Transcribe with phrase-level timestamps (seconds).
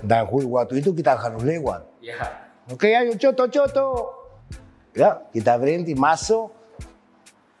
[0.00, 1.84] Dan waktu itu kita harus lewat.
[2.00, 2.16] Ya.
[2.72, 3.88] Oke, ayo coto coto.
[4.96, 6.52] Ya, kita berhenti masuk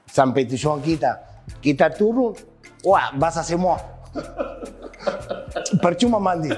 [0.08, 1.20] sampai tujuan kita.
[1.60, 2.32] Kita turun,
[2.86, 3.76] wah basah semua.
[5.84, 6.52] Percuma mandi.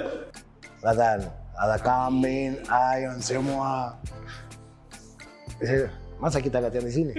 [0.85, 1.25] Kata,
[1.57, 3.97] ada kambing, ayam semua.
[5.63, 5.89] Eh,
[6.25, 7.15] Masa kita latihan di sini?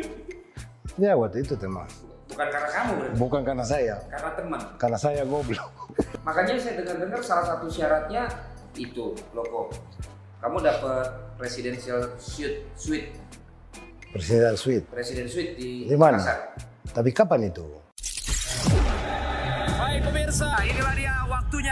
[0.95, 1.87] Ya waktu itu teman.
[2.35, 4.59] Bukan karena kamu berarti, Bukan karena saya, karena teman.
[4.75, 5.71] karena saya goblok.
[6.27, 8.27] Makanya saya dengar-dengar salah satu syaratnya
[8.75, 9.71] itu, Loko.
[10.43, 11.07] Kamu dapat
[11.39, 13.07] presidential suite, suite,
[14.11, 14.83] Presiden Sweet.
[14.87, 16.15] presiden suite di, Di mana?
[16.15, 16.39] Makassar.
[16.91, 17.67] Tapi kapan itu?
[19.75, 21.71] Baik pemirsa, inilah dia waktunya.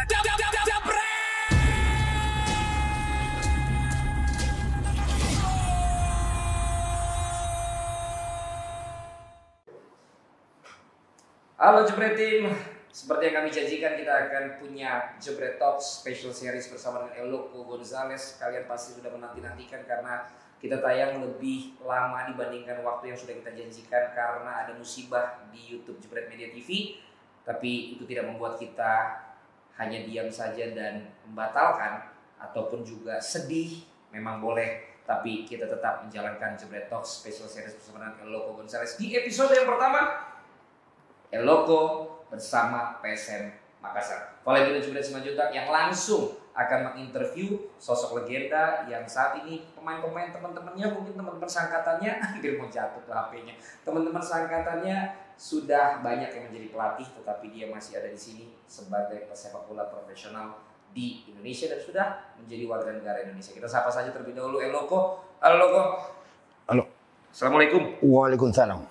[11.64, 12.52] Halo Jebret Team,
[12.92, 18.36] seperti yang kami janjikan kita akan punya Jebret Talks special series bersama dengan Eloko Gonzalez.
[18.36, 20.28] Kalian pasti sudah menanti-nantikan karena
[20.60, 26.04] kita tayang lebih lama dibandingkan waktu yang sudah kita janjikan karena ada musibah di YouTube
[26.04, 27.00] Jebret Media TV.
[27.48, 29.24] Tapi itu tidak membuat kita
[29.80, 32.12] hanya diam saja dan membatalkan
[32.44, 38.28] ataupun juga sedih memang boleh tapi kita tetap menjalankan Jebret Talks special series bersama dengan
[38.28, 40.33] Eloko Gonzalez di episode yang pertama
[41.34, 43.50] Eloko bersama PSM
[43.82, 44.38] Makassar.
[44.46, 51.18] Valentino Jebret Simanjuntak yang langsung akan menginterview sosok legenda yang saat ini pemain-pemain teman-temannya mungkin
[51.18, 53.58] teman-teman sangkatannya hampir mau jatuh ke HP-nya.
[53.82, 59.66] Teman-teman sangkatannya sudah banyak yang menjadi pelatih tetapi dia masih ada di sini sebagai pesepak
[59.66, 60.62] bola profesional
[60.94, 62.06] di Indonesia dan sudah
[62.38, 63.58] menjadi warga negara Indonesia.
[63.58, 65.26] Kita sapa saja terlebih dahulu Eloko.
[65.42, 65.84] Halo Loko.
[66.70, 66.86] Halo.
[67.34, 67.98] Assalamualaikum.
[68.06, 68.86] Waalaikumsalam.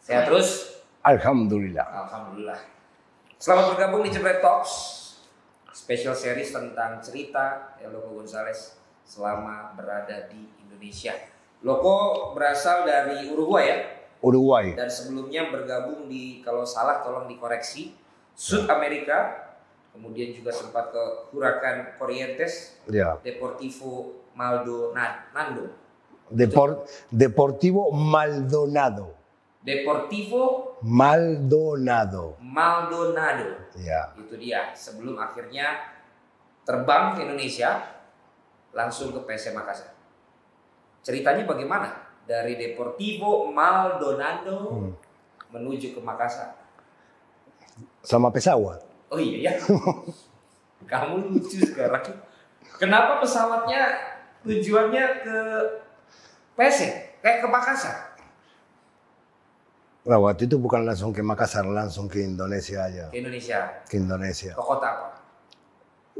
[0.00, 0.79] Sehat terus?
[1.00, 1.86] Alhamdulillah.
[1.86, 2.60] Alhamdulillah.
[3.40, 4.98] Selamat bergabung di Jebret Talks.
[5.72, 11.16] Special series tentang cerita Eloko Gonzalez selama berada di Indonesia.
[11.64, 13.78] Loko berasal dari Uruguay ya
[14.20, 14.72] Uruguay.
[14.72, 17.92] dan sebelumnya bergabung di kalau salah tolong dikoreksi
[18.32, 19.44] Sud Amerika
[19.92, 23.20] kemudian juga sempat ke Huracan Corrientes Ya.
[23.20, 25.72] Deportivo Maldonado
[26.32, 29.12] Depor- Deportivo Maldonado.
[29.60, 32.36] Deportivo Maldonado.
[32.40, 33.68] Maldonado.
[33.76, 34.12] Ya.
[34.16, 34.72] itu dia.
[34.72, 35.76] Sebelum akhirnya
[36.64, 37.80] terbang ke Indonesia
[38.72, 39.92] langsung ke PSM Makassar.
[41.00, 41.88] Ceritanya bagaimana?
[42.24, 44.92] Dari Deportivo Maldonado Hmm.
[45.50, 46.54] menuju ke Makassar.
[48.00, 48.80] Sama pesawat.
[49.10, 49.52] oh iya ya.
[50.90, 52.00] Kamu lucu sekarang.
[52.78, 53.90] Kenapa pesawatnya
[54.40, 55.36] tujuannya ke
[56.56, 58.09] PSM kayak ke Makassar
[60.00, 63.12] Nah, waktu itu bukan langsung ke Makassar, langsung ke Indonesia aja.
[63.12, 64.52] ke Indonesia Ke Indonesia.
[64.56, 65.06] ke kota apa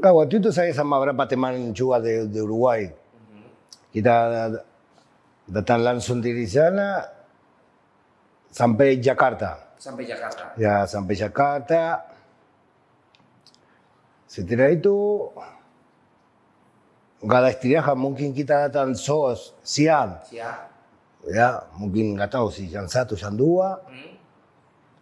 [0.01, 2.89] Nah, waktu itu saya sama beberapa teman juga de, de Uruguay.
[2.89, 3.45] Mhm.
[3.93, 4.13] Kita
[5.45, 7.05] datang langsung dari sana
[8.49, 9.73] sampai Jakarta.
[9.77, 12.05] sampai Jakarta Ya, sampai Jakarta.
[14.25, 15.27] Setelah itu,
[17.19, 20.17] nggak ada istirahat, mungkin kita datang sos, siang.
[20.23, 20.70] siap
[21.29, 23.77] Ya, mungkin nggak tahu sih, jam satu, jam dua.
[23.85, 24.17] Hmm.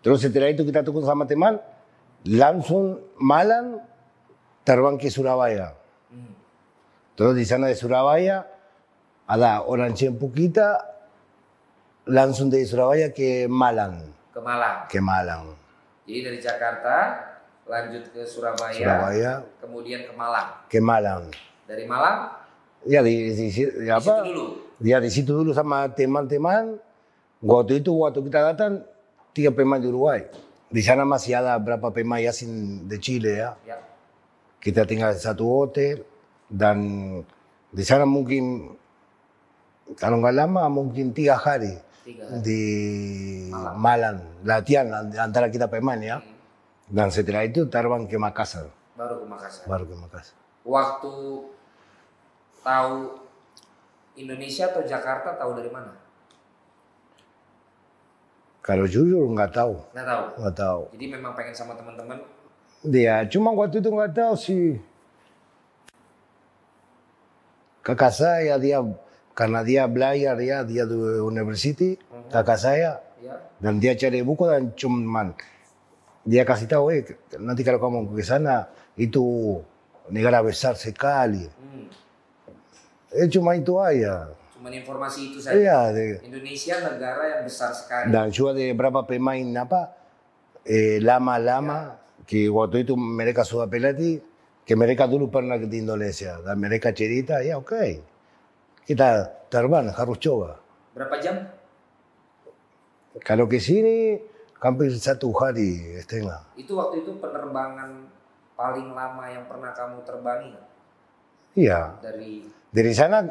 [0.03, 1.59] Terus setelah itu kita tunggu sama teman,
[2.28, 3.80] langsung malam
[4.63, 5.72] terbang ke Surabaya.
[6.12, 6.35] Hmm.
[7.16, 8.44] Terus di sana di Surabaya
[9.24, 10.84] ada orang cempu kita
[12.03, 14.02] langsung dari Surabaya ke Malang,
[14.34, 15.44] ke Malang ke Malang.
[16.03, 16.96] Jadi dari Jakarta
[17.69, 19.31] lanjut ke Surabaya, Surabaya
[19.62, 20.50] kemudian ke Malang.
[20.66, 21.24] ke Malang.
[21.63, 22.18] Dari Malang
[22.81, 24.02] Ya di, di, di- di apa?
[24.02, 24.47] situ dulu.
[24.79, 26.79] Ya di situ dulu sama teman-teman.
[27.40, 28.84] Waktu itu waktu kita datang
[29.31, 30.23] tiga pemain di Uruguay.
[30.69, 33.50] Di sana masih ada berapa pemain asing de Chile ya.
[33.66, 33.79] Ya.
[34.59, 36.03] Kita tinggal di satu hotel
[36.51, 36.78] dan
[37.72, 38.75] di sana mungkin
[39.95, 41.73] kalau nggak lama mungkin tiga hari
[42.06, 42.28] Tiga.
[42.44, 42.61] di
[43.56, 44.85] Malang latihan
[45.16, 46.19] antara kita pemain ya.
[46.90, 48.66] Dan setelah itu terbang ke Makassar,
[48.97, 49.63] Baru ke Makassar.
[49.69, 50.35] baru ke Makassar.
[50.66, 51.13] Waktu
[52.59, 52.93] tahu
[54.19, 55.95] Indonesia atau Jakarta tahu dari mana?
[58.59, 60.23] Kalau jujur nggak tahu, Nggak tahu.
[60.37, 60.81] nggak tahu.
[60.93, 62.19] Jadi memang pengen sama teman-teman.
[62.83, 64.67] Dia cuma waktu itu nggak tahu sih.
[67.81, 68.83] Kakak saya dia
[69.33, 71.95] karena dia belajar ya dia di university
[72.27, 73.35] kakak saya Ya.
[73.59, 75.35] dan dia cari buku dan cuman
[76.23, 77.03] dia kasih tahu eh
[77.35, 78.63] nanti kalau kamu ke sana
[78.95, 79.59] itu
[80.07, 81.43] negara besar sekali.
[81.51, 81.87] Hmm.
[83.09, 84.29] Eh cuma itu aja.
[84.53, 85.56] Cuman informasi itu saja.
[85.56, 85.79] Iya.
[85.91, 88.11] de- Indonesia negara yang besar sekali.
[88.11, 89.96] Dan juga de berapa pemain apa
[90.61, 94.22] eh, lama-lama que waktu itu mereka sudah pelatih
[94.61, 98.06] ke mereka dulu pernah di Indonesia dan mereka cerita ya oke
[98.85, 100.62] kita terbang harus coba
[100.94, 101.41] Berapa jam?
[103.26, 104.22] kalau ke sini
[104.62, 108.05] hampir satu hari setengah Itu waktu itu penerbangan
[108.53, 110.53] paling lama yang pernah kamu terbangi
[111.58, 113.25] iya dari dari sana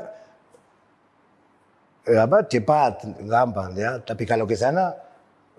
[2.05, 4.95] eh, apa cepat gampang ya tapi kalau ke sana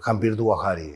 [0.04, 0.96] hampir dua hari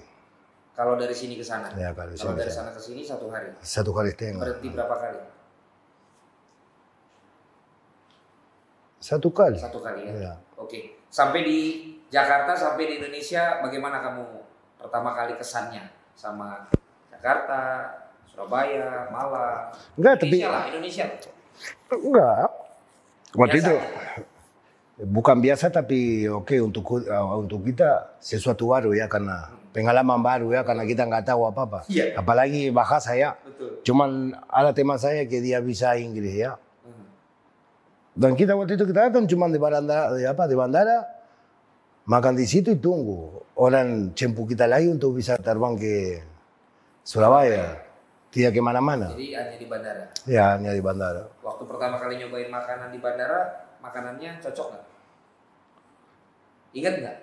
[0.74, 1.70] kalau dari sini ke sana?
[1.78, 3.54] ya kalau Kalau sini dari sana ke sini satu hari.
[3.62, 5.20] satu hari setengah Berhenti berapa kali?
[9.04, 10.14] satu kali Satu kali ya.
[10.32, 10.34] ya.
[10.56, 10.96] Oke.
[11.12, 11.60] Sampai di
[12.08, 14.24] Jakarta, sampai di Indonesia, bagaimana kamu
[14.80, 16.72] pertama kali kesannya sama
[17.12, 17.92] Jakarta,
[18.26, 19.76] Surabaya, Malang?
[20.00, 21.06] enggak tapi Indonesia lah, Indonesia.
[21.92, 22.48] enggak
[23.34, 23.66] waktu Biasa.
[23.66, 23.76] itu
[25.04, 30.62] bukan biasa tapi oke untuk uh, untuk kita sesuatu baru ya karena pengalaman baru ya
[30.62, 32.14] karena kita nggak tahu apa apa Iya.
[32.14, 33.82] apalagi bahasa ya Betul.
[33.82, 34.10] cuman
[34.46, 37.10] ada teman saya que dia bisa Inggris ya Hmm.
[38.14, 41.10] dan kita waktu itu kita datang cuma di bandara di apa di bandara
[42.06, 46.22] makan di situ tunggu orang jemput kita lagi untuk bisa terbang ke
[47.02, 47.82] Surabaya
[48.34, 50.04] tidak ke mana-mana Jadi hanya di bandara.
[50.26, 53.42] ya hanya di bandara Waktu pertama kali nyobain makanan di bandara,
[53.80, 54.86] makanannya cocok nggak?
[56.74, 57.18] Ingat nggak?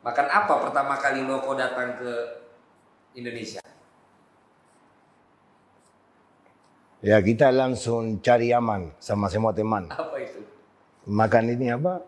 [0.00, 2.12] Makan apa pertama kali Loko datang ke
[3.14, 3.62] Indonesia?
[7.00, 10.44] ya kita langsung cari aman sama semua teman Apa itu?
[11.08, 12.04] makan ini apa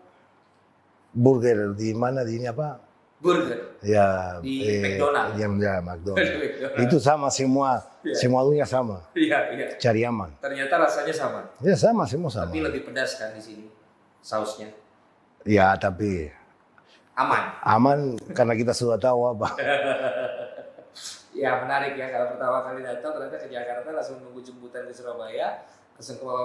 [1.09, 2.77] burger di mana di ini apa
[3.23, 3.79] Burger.
[3.79, 5.31] ya Di McDonald.
[5.33, 6.19] ya, ya, McDonald.
[6.19, 6.83] McDonald.
[6.83, 8.15] itu sama semua Iya.
[8.19, 9.65] semua dunia sama Iya, iya.
[9.79, 11.39] cari aman Ternyata rasanya sama.
[11.63, 13.65] ya sama semua sama Tapi lebih pedas kan di sini
[14.19, 14.67] sausnya.
[15.43, 16.27] ya tapi
[17.15, 17.43] Aman.
[17.63, 17.99] aman
[18.33, 19.47] karena kita sudah tahu apa
[21.33, 25.65] Ya menarik ya kalau pertama kali datang ternyata ke Jakarta langsung nunggu jemputan ke Surabaya,
[25.97, 26.01] ke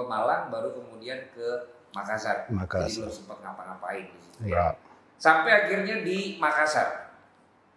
[0.09, 1.45] Malang, baru kemudian ke
[1.93, 2.49] Makassar.
[2.49, 3.05] Jadi Makassar.
[3.05, 4.49] belum sempat ngapa-ngapain di situ.
[4.49, 4.73] ya
[5.19, 7.11] Sampai akhirnya di Makassar.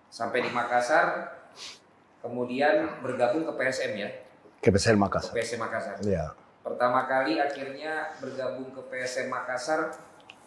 [0.06, 1.34] Sampai di Makassar,
[2.22, 4.10] kemudian bergabung ke PSM ya,
[4.62, 5.32] ke PSM ke Makassar.
[5.34, 5.96] PSM Makassar.
[6.06, 6.30] ya
[6.62, 9.90] Pertama kali akhirnya bergabung ke PSM Makassar,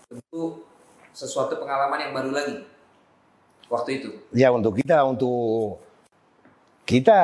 [0.07, 0.63] tentu
[1.12, 2.57] sesuatu pengalaman yang baru lagi.
[3.68, 4.09] Waktu itu.
[4.31, 5.81] ya untuk kita untuk
[6.86, 7.18] kita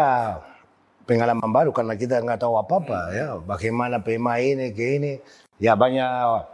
[1.05, 3.27] pengalaman baru karena kita nggak tahu apa apa ya.
[3.39, 5.13] Bagaimana pemain ini ke ini.
[5.61, 6.50] Ya banyak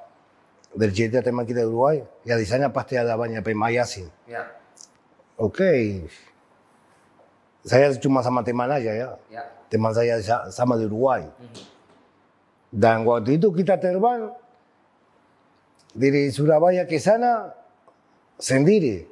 [0.77, 2.05] dari cerita teman kita di Uruguay.
[2.21, 4.45] Ya di sana pasti ada banyak pemain asing Ya,
[5.35, 6.05] oke
[7.67, 9.43] saya cuma sama teman aja ya ya.
[9.67, 11.25] teman saya sa- sama di Uruguay.
[12.67, 14.31] Dan waktu itu kita terbang
[15.91, 17.51] dari Surabaya ke sana
[18.37, 19.07] sendiri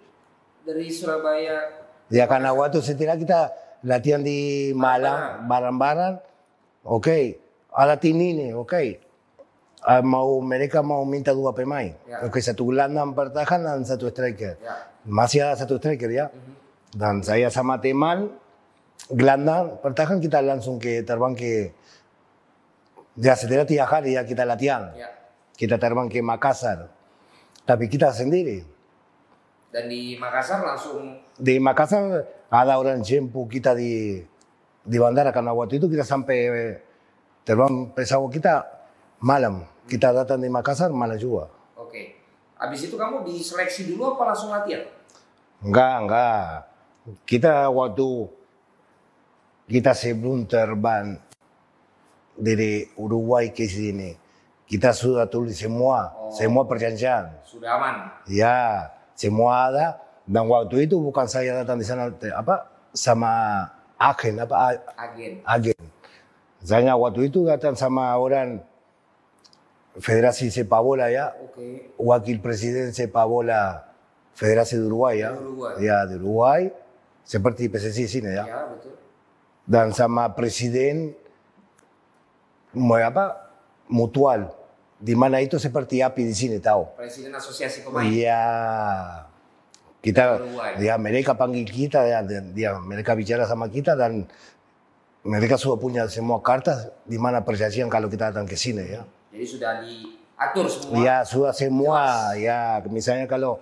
[0.62, 3.50] Dari Surabaya Ya karena waktu setelah kita
[3.82, 6.22] latihan di Malang bareng-bareng,
[6.86, 7.18] oke,
[7.70, 8.74] ada tim ini, oke.
[8.78, 9.05] Ah,
[10.02, 12.26] mau mereka mau minta dua pemain, Ya.
[12.26, 14.58] oke satu gelandang bertahan dan satu striker.
[14.58, 14.76] ya.
[15.06, 16.34] Masih ada satu striker ya.
[16.34, 16.54] Mhm.
[16.96, 18.32] Dan saya sama teman
[19.12, 21.70] gelandang bertahan kita langsung ke terbang ke
[23.16, 25.12] ya setelah tiga hari ya kita latihan, Ya.
[25.54, 26.90] kita terbang ke Makassar.
[27.66, 28.66] Tapi kita sendiri.
[29.70, 34.24] Dan di Makassar langsung di Makassar ada orang jemput kita di
[34.82, 36.38] di bandara karena waktu itu kita sampai
[37.44, 38.54] terbang pesawat kita
[39.20, 39.66] malam.
[39.86, 41.50] Kita datang di Makassar malam juga.
[41.78, 42.02] oke.
[42.56, 44.88] Habis itu kamu diseleksi dulu apa langsung latihan?
[45.62, 46.44] Enggak, enggak.
[47.28, 48.08] Kita waktu
[49.68, 51.20] kita sebelum terbang
[52.34, 54.16] dari Uruguay ke sini,
[54.66, 56.32] kita sudah tulis semua, Oh.
[56.34, 57.30] semua perjanjian.
[57.46, 57.96] Sudah aman.
[58.26, 59.88] Ya, semua ada.
[60.26, 63.62] Dan waktu itu bukan saya datang di sana apa sama
[64.02, 65.44] agen apa Agen.
[65.46, 65.78] agen.
[66.66, 68.58] Saya waktu itu datang sama orang
[69.96, 71.96] Federasi Sepak Bola ya, Oke.
[71.96, 73.88] wakil presiden Sepak Bola
[74.36, 75.32] Federasi de Uruguay ya.
[75.32, 75.74] Dari Uruguay.
[75.80, 76.64] Ya, de Uruguay.
[77.26, 78.44] Seperti PSSI sini ya.
[78.46, 78.94] Ya, betul.
[79.66, 81.16] Dan sama presiden
[82.76, 83.50] mau apa?
[83.88, 84.52] Mutual.
[85.00, 86.86] Di mana itu seperti API di sini tahu.
[87.00, 88.06] Presiden Asosiasi Pemain.
[88.06, 88.44] Iya.
[90.04, 90.38] Kita
[90.78, 92.22] dia mereka panggil kita ya,
[92.54, 94.30] dia mereka bicara sama kita dan
[95.26, 99.02] mereka sudah punya semua kartas di mana perjanjian kalau kita datang ke sini ya.
[99.36, 100.96] Jadi sudah diatur semua.
[100.98, 103.60] Ya sudah semua ya misalnya kalau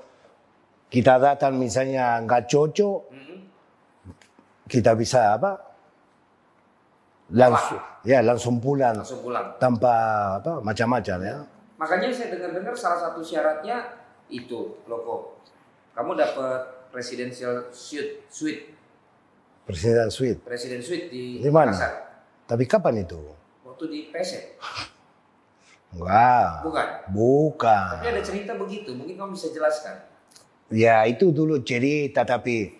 [0.87, 3.37] kita datang misalnya nggak cocok Mhm.
[4.69, 5.57] kita bisa apa
[7.33, 9.57] langsung ya langsung pulang Langsung pulang.
[9.57, 9.93] tanpa
[10.37, 11.37] apa macam-macam ya.
[11.73, 13.97] Makanya saya dengar-dengar salah satu syaratnya
[14.29, 15.41] itu, Loko.
[15.91, 18.69] Kamu dapat presidential suite, suite,
[19.63, 20.39] Presiden Suite.
[20.43, 21.73] presiden suite di, Di mana?
[22.45, 23.17] Tapi kapan itu?
[23.65, 24.59] Waktu di PS
[25.93, 26.49] Enggak.
[26.65, 26.87] Bukan.
[27.13, 27.89] Bukan.
[28.01, 29.95] Tapi ada cerita begitu, mungkin kamu bisa jelaskan.
[30.73, 32.73] Ya itu dulu cerita tapi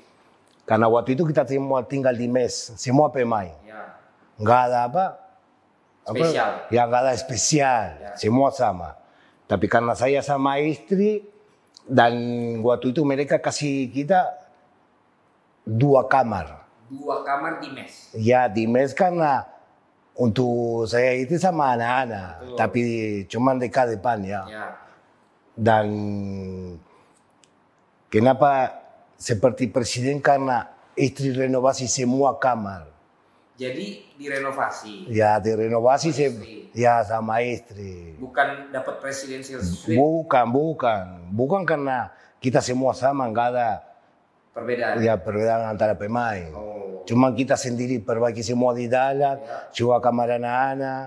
[0.65, 3.53] karena waktu itu kita semua tinggal di mes, semua pemain.
[3.67, 4.00] Ya.
[4.41, 5.05] Enggak ada apa?
[6.03, 6.15] apa?
[6.17, 6.50] Spesial.
[6.74, 8.12] Ya enggak ada spesial, Ya.
[8.17, 8.98] semua sama.
[9.46, 11.22] Tapi karena saya sama istri
[11.86, 12.15] dan
[12.65, 14.34] waktu itu mereka kasih kita
[15.67, 16.65] dua kamar.
[16.89, 18.10] Dua kamar di mes.
[18.17, 19.46] Ya di mes karena
[20.13, 22.82] untuk saya itu sama anak-anak, tapi
[23.25, 24.41] cuman dekat depan ya.
[24.46, 24.67] Ya.
[25.53, 25.86] Dan
[28.10, 28.74] kenapa
[29.17, 32.89] seperti presiden karena istri renovasi semua kamar.
[33.53, 35.13] Jadi direnovasi.
[35.13, 36.25] Ya direnovasi se
[36.74, 38.17] ya sama istri.
[38.17, 41.03] Bukan dapat presidential suite Bukan, bukan.
[41.29, 42.10] Bukan karena
[42.41, 43.70] kita semua sama, nggak ada
[44.51, 44.93] perbedaan.
[45.05, 46.50] ya perbedaan antara pemain.
[46.53, 46.92] Oh.
[47.03, 49.36] Cuma kita sendiri perbaiki semua di dalam,
[49.75, 51.05] coba kamar anak-anak.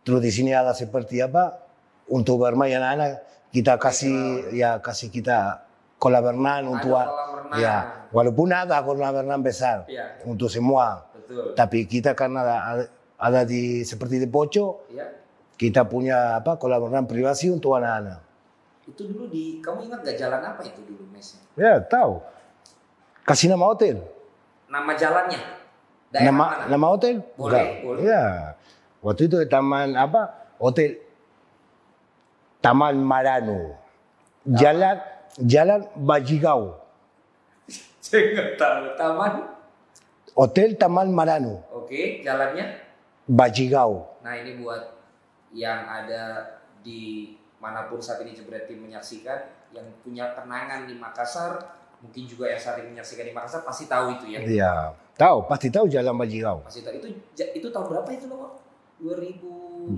[0.00, 1.60] Terus di sini ada seperti apa?
[2.08, 3.20] Untuk bermain anak-anak,
[3.52, 5.62] kita kasih ya kasih kita
[6.00, 7.60] kolam renang untuk renang.
[7.60, 7.74] ya
[8.10, 10.16] walaupun ada kolam renang besar Ya.
[10.24, 11.04] untuk semua.
[11.12, 11.52] Betul.
[11.54, 12.56] Tapi kita karena ada,
[13.20, 15.06] ada di seperti di Poco, Ya.
[15.54, 18.24] kita punya apa kolam renang privasi untuk anak-anak.
[18.88, 21.38] Itu dulu di kamu ingat gak jalan apa itu dulu mesnya?
[21.54, 22.18] Ya tahu.
[23.22, 24.02] Kasih nama hotel.
[24.70, 25.40] Nama jalannya?
[26.10, 26.64] Daerah nama mana?
[26.70, 27.14] nama hotel?
[27.34, 27.68] Boleh, Enggak.
[27.82, 28.00] boleh.
[28.06, 28.24] Ya.
[29.02, 30.22] Waktu itu taman apa?
[30.60, 31.00] Hotel
[32.60, 33.80] Taman Marano.
[34.44, 35.00] Jalan
[35.40, 36.76] Jalan Bajigau.
[38.04, 38.82] Saya nggak tahu.
[39.00, 39.32] Taman.
[40.36, 41.64] Hotel Taman Marano.
[41.72, 42.78] Oke, jalannya.
[43.24, 44.20] Bajigau.
[44.20, 45.00] Nah ini buat
[45.56, 51.79] yang ada di mana pun saat ini Jebret Tim menyaksikan, yang punya kenangan di Makassar,
[52.00, 54.40] mungkin juga yang saat ini menyaksikan di Makassar pasti tahu itu ya.
[54.40, 54.74] Iya.
[55.14, 56.64] Tahu, pasti tahu Jalan Bajigau.
[56.64, 58.56] Pasti tahu itu itu tahun berapa itu loh?
[59.00, 59.92] 2003.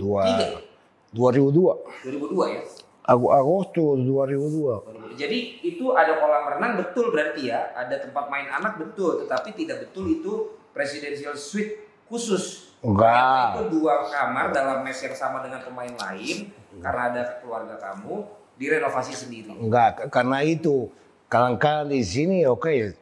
[1.12, 2.06] Dua 2002.
[2.06, 2.62] 2002 ya.
[3.02, 5.14] Ag- Agustus 2002.
[5.14, 5.18] 2002.
[5.18, 9.86] Jadi itu ada kolam renang betul berarti ya, ada tempat main anak betul, tetapi tidak
[9.90, 10.32] betul itu
[10.70, 12.74] presidential suite khusus.
[12.82, 13.58] Enggak.
[13.58, 16.50] Itu dua kamar dalam mes yang sama dengan pemain lain
[16.82, 18.26] karena ada keluarga kamu
[18.58, 19.54] direnovasi sendiri.
[19.54, 20.90] Enggak, karena itu
[21.32, 22.92] kadang-kadang di sini oke.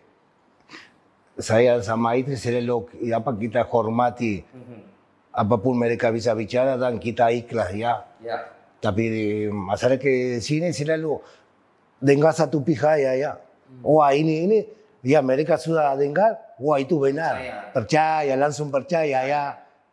[1.40, 4.78] Saya sama istri selalu apa kita hormati Mhm.
[5.32, 8.04] apa pun mereka bisa bicara dan kita ikhlas ya.
[8.20, 8.36] Ya,
[8.78, 9.04] Tapi
[9.48, 11.16] masalah ke sini selalu
[11.98, 13.32] dengar satu pihak ya ya.
[13.80, 14.58] Wah ini ini
[15.00, 17.34] ya mereka sudah dengar, wah itu benar.
[17.40, 17.56] Percaya.
[17.72, 19.44] Percaya, langsung percaya ya.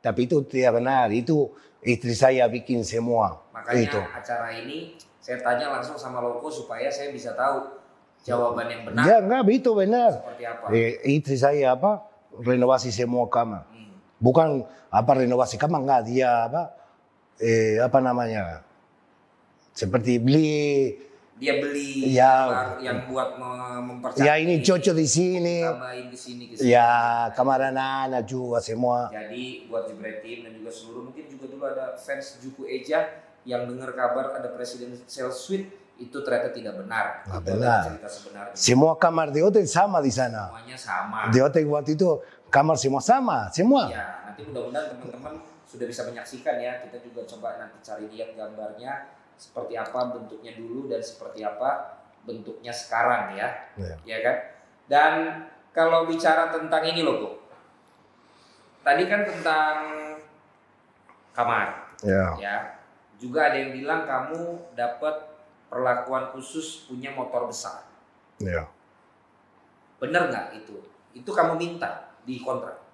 [0.04, 1.48] Tapi itu tidak benar, itu
[1.84, 3.40] istri saya bikin semua.
[3.56, 4.00] makanya itu.
[4.00, 7.76] acara ini saya tanya langsung sama Loko supaya saya bisa tahu
[8.22, 10.12] jawaban yang benar Ya enggak itu benar.
[10.16, 10.66] seperti apa.
[10.70, 12.06] Eh, istri saya apa
[12.36, 13.66] renovasi semua kamar.
[13.68, 13.94] Hmm.
[14.18, 14.48] Bukan
[14.88, 16.74] apa renovasi kamar enggak dia apa
[17.38, 18.66] eh, apa namanya
[19.72, 20.98] seperti beli
[21.38, 22.34] Dia beli Ya.
[22.50, 24.26] kamar yang buat mem- mempercantik.
[24.26, 26.74] ya ini cocok di sini tambahin di sini ke sini.
[26.74, 26.90] ya
[27.32, 31.94] kamar anak-anak juga semua Jadi buat Jebret Team dan juga seluruh mungkin juga dulu ada
[31.94, 37.06] fans Juku Eja yang dengar kabar ada presidential suite itu ternyata tidak benar.
[37.26, 37.82] Itu benar.
[37.90, 38.54] cerita sebenarnya.
[38.54, 41.20] semua kamar di hotel sama di sana Semuanya sama.
[41.34, 42.10] di hotel waktu itu
[42.48, 45.34] kamar semua sama semua Ya, nanti mudah-mudahan teman-teman
[45.68, 46.80] sudah bisa menyaksikan ya.
[46.80, 52.72] Kita juga coba nanti cari lihat gambarnya seperti apa bentuknya dulu dan seperti apa bentuknya
[52.72, 53.48] sekarang ya.
[53.76, 53.94] Ya.
[54.06, 54.36] Ya kan?
[54.88, 55.14] Dan
[55.76, 57.30] kalau bicara tentang ini loh, Bu.
[58.82, 59.76] Tadi kan tentang
[61.36, 61.68] kamar
[62.02, 62.58] ya ya.
[63.18, 65.37] Juga ada yang bilang kamu dapat
[65.68, 67.84] perlakuan khusus punya motor besar.
[68.40, 68.68] ya
[69.98, 70.78] Bener nggak itu?
[71.18, 72.88] Itu kamu minta di kontrak.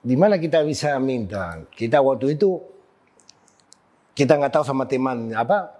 [0.00, 2.56] di mana kita bisa minta kita waktu itu
[4.16, 5.76] kita nggak tahu sama teman apa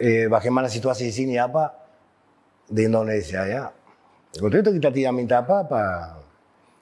[0.00, 1.76] eh, bagaimana situasi di sini apa
[2.64, 3.68] di Indonesia ya
[4.40, 6.16] waktu itu kita tidak minta apa-apa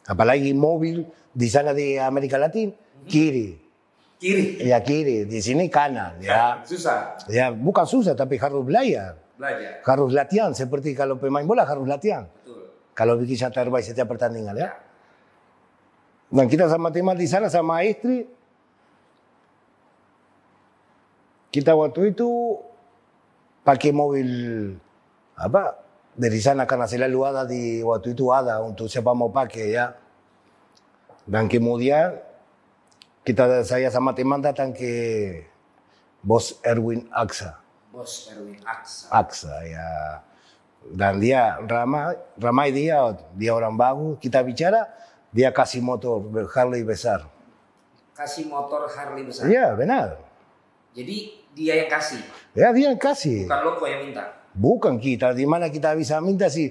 [0.07, 1.03] apalagi mobil
[1.35, 2.71] di sana di Amerika Latin
[3.11, 3.59] kiri
[4.17, 4.65] Kiri.
[4.65, 9.85] ya kiri di sini kanan ya Susah ya bukan susah tapi harus belajar belajar.
[9.85, 12.65] harus latihan seperti kalau pemain bola harus latihan Betul.
[12.97, 14.73] kalau bikin yang terbaik setiap pertandingan ya.
[16.27, 18.27] Dan kita sama teman di sana sama istri,
[21.55, 22.59] kita waktu itu
[23.63, 24.29] pakai mobil
[25.39, 25.79] apa
[26.19, 29.95] dari sana karena selalu ada di waktu itu ada untuk siapa mau pakai ya.
[31.29, 32.26] Dan kemudian
[33.27, 35.43] kita saya sama teman datang ke
[36.23, 37.59] bos Erwin Aksa.
[37.91, 39.11] Bos Erwin Aksa.
[39.11, 40.23] Aksa ya.
[40.87, 44.23] Dan dia ramai, ramai dia, dia orang bagus.
[44.23, 44.87] Kita bicara,
[45.35, 46.23] dia kasih motor
[46.55, 47.27] Harley besar.
[48.15, 49.51] Kasih motor Harley besar.
[49.51, 50.23] Iya benar.
[50.95, 52.23] Jadi dia yang kasih,
[52.55, 53.51] Ya dia yang kasih.
[53.51, 54.25] bukan Loko yang minta.
[54.55, 55.35] Bukan kita.
[55.35, 56.71] Di mana kita bisa minta sih?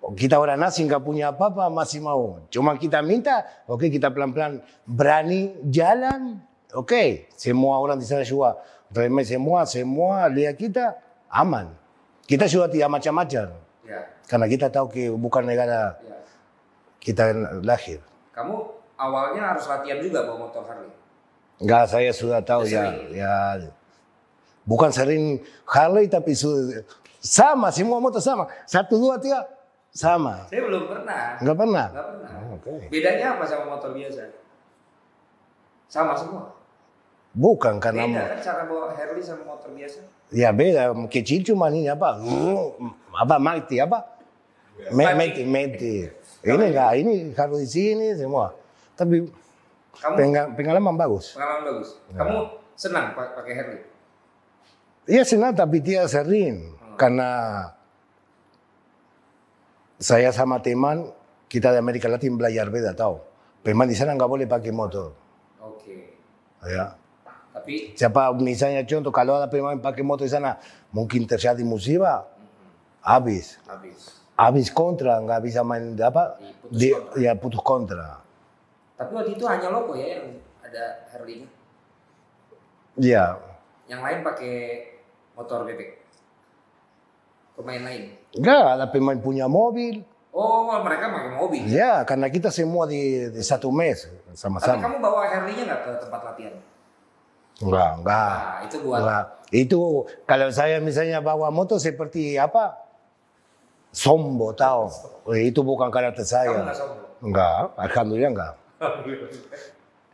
[0.00, 2.40] Kita orang asing nggak punya apa-apa masih mau.
[2.48, 6.40] Cuma kita minta, oke kita pelan-pelan berani jalan.
[6.72, 8.56] Oke, semua orang di sana juga
[8.88, 10.96] remeh semua, semua lihat kita
[11.28, 11.68] aman.
[12.24, 13.52] Kita sudah tidak macam-macam.
[13.84, 16.16] Ya, Karena kita tahu ke bukan negara ya.
[17.02, 17.34] kita
[17.66, 17.98] lahir.
[18.32, 18.54] Kamu
[18.96, 20.94] awalnya harus latihan juga bawa motor Harley.
[21.60, 23.28] Enggak, saya sudah tahu Sudah ya,
[23.60, 23.68] ya.
[24.64, 26.72] Bukan sering Harley tapi su-
[27.20, 28.46] sama semua motor sama.
[28.64, 29.44] Satu dua tiga
[29.90, 30.46] sama.
[30.46, 31.22] Saya belum pernah.
[31.36, 31.86] Enggak pernah.
[31.88, 32.30] Nggak pernah.
[32.32, 32.72] Oh, Oke.
[32.88, 34.22] Bedanya apa sama motor biasa?
[35.86, 36.54] Sama semua.
[37.30, 40.02] Bukan karena Beda kan cara bawa Harley sama motor biasa?
[40.30, 42.14] ya beda kecil cuma ini apa
[43.12, 43.98] apa mati apa
[44.88, 46.06] mati mati
[46.40, 48.54] ini enggak ini harus di sini semua
[48.94, 49.26] tapi
[49.92, 51.88] Kamu penga- pengalaman bagus pengalaman bagus.
[52.14, 52.36] Kamu
[52.74, 53.80] senang pa- pakai Harley?
[55.04, 57.30] Iya senang tapi tidak sering karena
[60.00, 61.12] saya sama teman
[61.46, 63.20] kita di Amerika Latin belajar beda tahu.
[63.68, 65.12] Memang di sana nggak boleh pakai motor.
[65.60, 66.16] Oke.
[66.64, 66.96] Ya.
[67.52, 70.56] Tapi Siapa misalnya contoh kalau ada pemain pakai motor di sana
[70.94, 72.24] mungkin terjadi musibah
[73.04, 74.22] habis habis.
[74.38, 77.16] habis kontra nggak bisa main apa Putus di, kontra.
[77.20, 78.08] ya putus kontra.
[78.96, 80.24] Tapi waktu itu hanya Loko ya yang
[80.64, 81.48] ada Harley-nya.
[82.96, 83.24] Iya.
[83.90, 84.54] Yang lain pakai
[85.36, 86.00] motor bebek.
[87.58, 88.19] Pemain lain.
[88.36, 90.06] Nggak ada pemain punya mobil.
[90.30, 91.66] Oh, mereka pakai mobil.
[91.66, 94.78] Ya karena kita semua di, di satu mes Tapi sama-sama.
[94.78, 96.54] kamu bawa Harley-nya nggak ke tempat latihan?
[97.60, 98.30] Enggak, enggak.
[98.38, 99.24] Nah, itu buat Enggak.
[99.50, 99.78] Itu
[100.24, 102.78] kalau saya misalnya bawa motor seperti apa?
[103.90, 104.86] Sombo tahu.
[105.34, 106.62] Eh, Itu bukan karakter kamu saya.
[106.62, 107.10] nggak sombong.
[107.20, 108.52] Enggak, alhamdulillah enggak.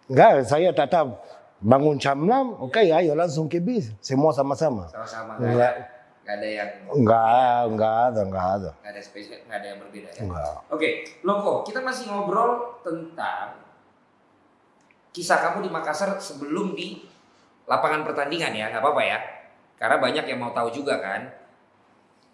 [0.08, 1.06] Enggak, saya tetap
[1.60, 3.92] bangun jam 6, oke ayo langsung ke bis.
[4.00, 4.88] Semua sama-sama.
[4.88, 5.36] Sama-sama
[6.26, 6.34] Enggak.
[6.34, 8.70] nggak ada yang Enggak, enggak ada, enggak ada.
[8.82, 10.20] nggak ada spesial, nggak ada yang berbeda ya.
[10.26, 10.54] Enggak.
[10.74, 10.88] Oke,
[11.22, 13.62] Loko, kita masih ngobrol tentang
[15.14, 17.06] kisah kamu di Makassar sebelum di
[17.70, 19.18] lapangan pertandingan ya, nggak apa-apa ya.
[19.78, 21.30] Karena banyak yang mau tahu juga kan.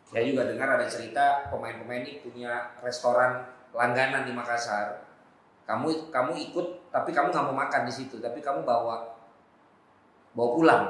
[0.09, 3.45] Saya juga dengar ada cerita pemain-pemain ini punya restoran
[3.77, 5.05] langganan di Makassar.
[5.69, 9.05] Kamu kamu ikut, tapi kamu nggak mau makan di situ, tapi kamu bawa
[10.33, 10.85] bawa pulang.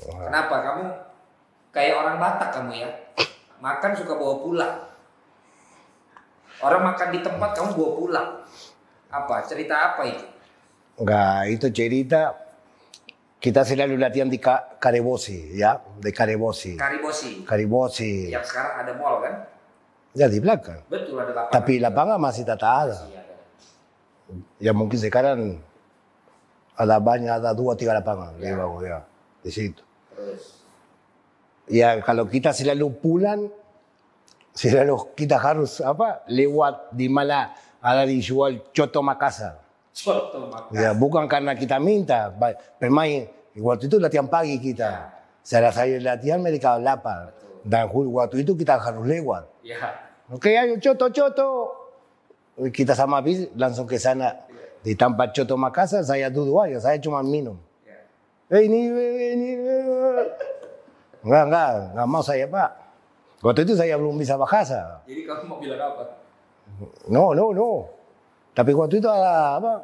[0.00, 0.56] Kenapa?
[0.64, 1.03] Kamu
[1.74, 2.88] kayak orang Batak kamu ya.
[3.58, 4.74] Makan suka bawa pulang.
[6.62, 8.28] Orang makan di tempat kamu bawa pulang.
[9.10, 9.42] Apa?
[9.44, 10.24] Cerita apa itu?
[10.94, 12.38] Enggak, itu cerita
[13.42, 16.78] kita selalu latihan di Ka- Karebosi, ya, di Karebosi.
[16.78, 17.44] Karibosi.
[17.44, 18.30] Karibosi.
[18.32, 19.34] Yang sekarang ada mall kan?
[20.14, 20.80] Ya di belakang.
[20.88, 21.52] Betul ada lapangan.
[21.52, 22.94] Tapi lapangan masih tak ada.
[22.96, 23.34] Masih ada.
[24.62, 25.60] Ya mungkin sekarang
[26.72, 28.56] ada banyak, ada dua tiga lapangan di Ya.
[28.56, 28.98] bawah ya,
[29.44, 29.82] di situ.
[30.16, 30.63] Terus.
[31.68, 33.48] Ya kalau kita selalu pulang,
[34.52, 39.64] selalu kita harus apa lewat di mana ada dijual coto Makassar.
[39.94, 40.74] Contoh makan.
[40.74, 42.34] Ya bukan karena kita minta,
[42.82, 45.14] pemain waktu itu latihan pagi kita.
[45.44, 47.30] Setelah saya latihan mereka lapar.
[47.64, 49.48] Dan waktu itu kita harus lewat.
[49.64, 49.96] Ya.
[50.28, 51.48] Oke, ayo coto coto.
[52.74, 54.36] Kita sama bis langsung ke sana.
[54.84, 57.56] Di tempat coto Makassar saya duduk aja, saya cuma minum.
[57.88, 57.96] ya.
[58.52, 60.53] Eh ini, eh, ini, eh.
[61.24, 62.70] Enggak, enggak, enggak mau saya pak.
[63.44, 65.04] Waktu itu saya belum bisa bahasa.
[65.04, 66.04] Jadi kamu mau bilang apa?
[67.08, 67.88] No, no, no.
[68.54, 69.74] Tapi waktu itu ada apa?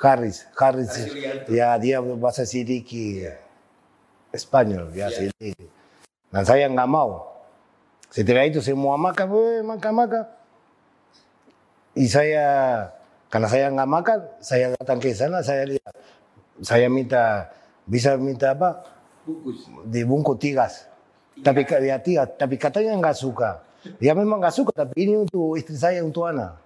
[0.00, 0.92] Haris, Haris.
[1.48, 3.36] Ya dia bahasa sedikit
[4.30, 5.66] Spanyol, ya sedikit.
[6.30, 7.26] Dan saya nggak mau.
[8.10, 10.24] Setelah itu semua makan, eh, makan, makan.
[11.98, 12.46] Y saya,
[13.26, 15.94] karena saya nggak makan, saya datang ke sana, saya lihat,
[16.62, 17.50] saya minta,
[17.86, 18.78] bisa minta apa?
[19.24, 19.68] Bungkus.
[19.86, 20.74] Dibungkus tigas.
[21.40, 23.64] Tapi ka- ya tiga, tapi katanya nggak suka.
[23.96, 26.60] Ya memang nggak suka, tapi ini untuk istri saya, untuk anak.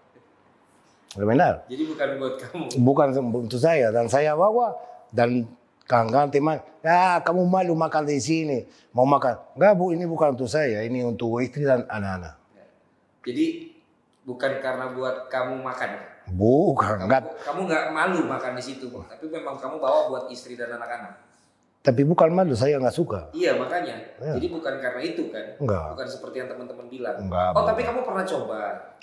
[1.14, 1.62] Benar.
[1.70, 2.64] Jadi bukan buat kamu.
[2.82, 3.06] Bukan
[3.46, 4.74] untuk saya dan saya bawa
[5.14, 5.46] dan
[5.86, 9.38] kawan-kawan teman, ya kamu malu makan di sini, mau makan.
[9.54, 12.34] Enggak bu, ini bukan untuk saya, ini untuk istri dan anak-anak.
[13.22, 13.78] Jadi
[14.26, 15.90] bukan karena buat kamu makan.
[16.34, 17.30] Bukan, enggak.
[17.46, 21.23] Kamu nggak malu makan di situ, tapi memang kamu bawa buat istri dan anak-anak.
[21.84, 23.28] Tapi bukan malu, saya nggak suka.
[23.36, 23.92] Iya makanya.
[24.16, 24.32] Ya.
[24.40, 25.52] Jadi bukan karena itu kan?
[25.60, 25.92] Enggak.
[25.92, 27.16] Bukan seperti yang teman-teman bilang.
[27.20, 28.60] Enggak, Oh tapi kamu pernah coba?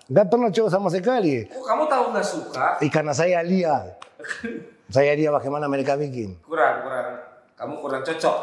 [0.10, 1.46] Enggak pernah coba sama sekali.
[1.54, 2.65] Oh kamu tahu nggak suka?
[2.82, 4.02] Eh, karena saya lihat.
[4.98, 6.41] saya lihat bagaimana mereka bikin.
[6.41, 7.22] Kurang kurang.
[7.54, 8.38] Kamu kurang cocok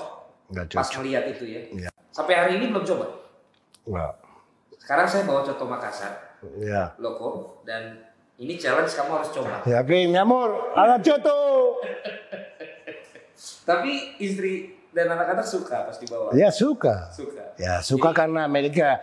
[0.55, 0.95] Enggak pas cocok.
[1.03, 1.61] ngeliat itu ya.
[1.75, 1.91] Iya.
[2.15, 3.07] Sampai hari ini belum coba.
[3.91, 4.13] Enggak.
[4.79, 6.15] Sekarang saya bawa contoh Makassar,
[6.57, 6.95] Ya.
[7.03, 8.07] Loko dan
[8.39, 9.67] Ini challenge kamu harus coba.
[9.67, 11.75] Ya, Oke, mi amor, ada choto.
[13.63, 14.55] Tapi istri
[14.91, 16.35] dan anak-anak suka pas dibawa.
[16.35, 17.09] Ya suka.
[17.11, 17.55] Suka.
[17.55, 18.99] Ya suka karena mereka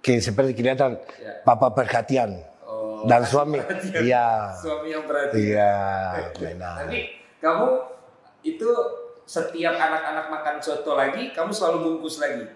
[0.00, 1.42] que seperti kelihatan Ya.
[1.44, 3.60] papa perhatian Oh, dan suami.
[3.62, 4.02] perhatian.
[4.02, 4.26] Iya.
[4.56, 5.38] Suami yang perhatian.
[5.38, 5.74] Iya,
[6.34, 6.76] benar.
[6.82, 7.00] Tapi
[7.38, 7.68] kamu
[8.42, 8.70] itu
[9.22, 12.46] setiap anak-anak makan soto lagi, kamu selalu bungkus lagi.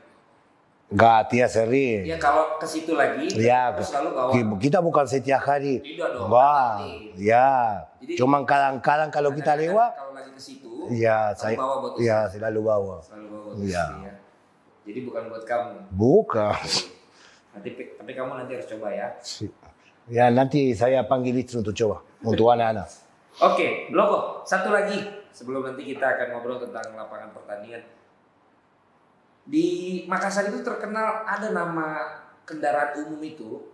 [0.91, 2.03] Enggak, tia sering.
[2.03, 4.31] Ya kalau ke situ lagi, Ya, selalu bawa.
[4.33, 5.79] ki- kita bukan setiap hari.
[5.79, 6.83] Tidak dong, Wah,
[7.15, 7.87] ya.
[7.97, 12.27] Jadi- Cuma kadang-kadang kalau kita lewat, kalau lagi ke situ, ya saya, bawa buat ya
[12.27, 12.97] selalu bawa.
[12.99, 13.85] selalu bawa Iya.
[13.87, 14.15] istri ya.
[14.83, 15.75] Jadi bukan buat kamu.
[15.93, 16.55] Bukan.
[17.51, 19.09] Nanti tapi kamu nanti harus coba ya.
[20.07, 22.91] Ya nanti saya panggil istri untuk coba, untuk anak-anak.
[23.39, 24.99] Oke, Bloko, satu lagi
[25.31, 27.79] sebelum nanti kita akan ngobrol tentang lapangan pertandingan.
[29.51, 29.69] Di
[30.07, 32.07] Makassar itu terkenal ada nama
[32.47, 33.67] kendaraan umum itu.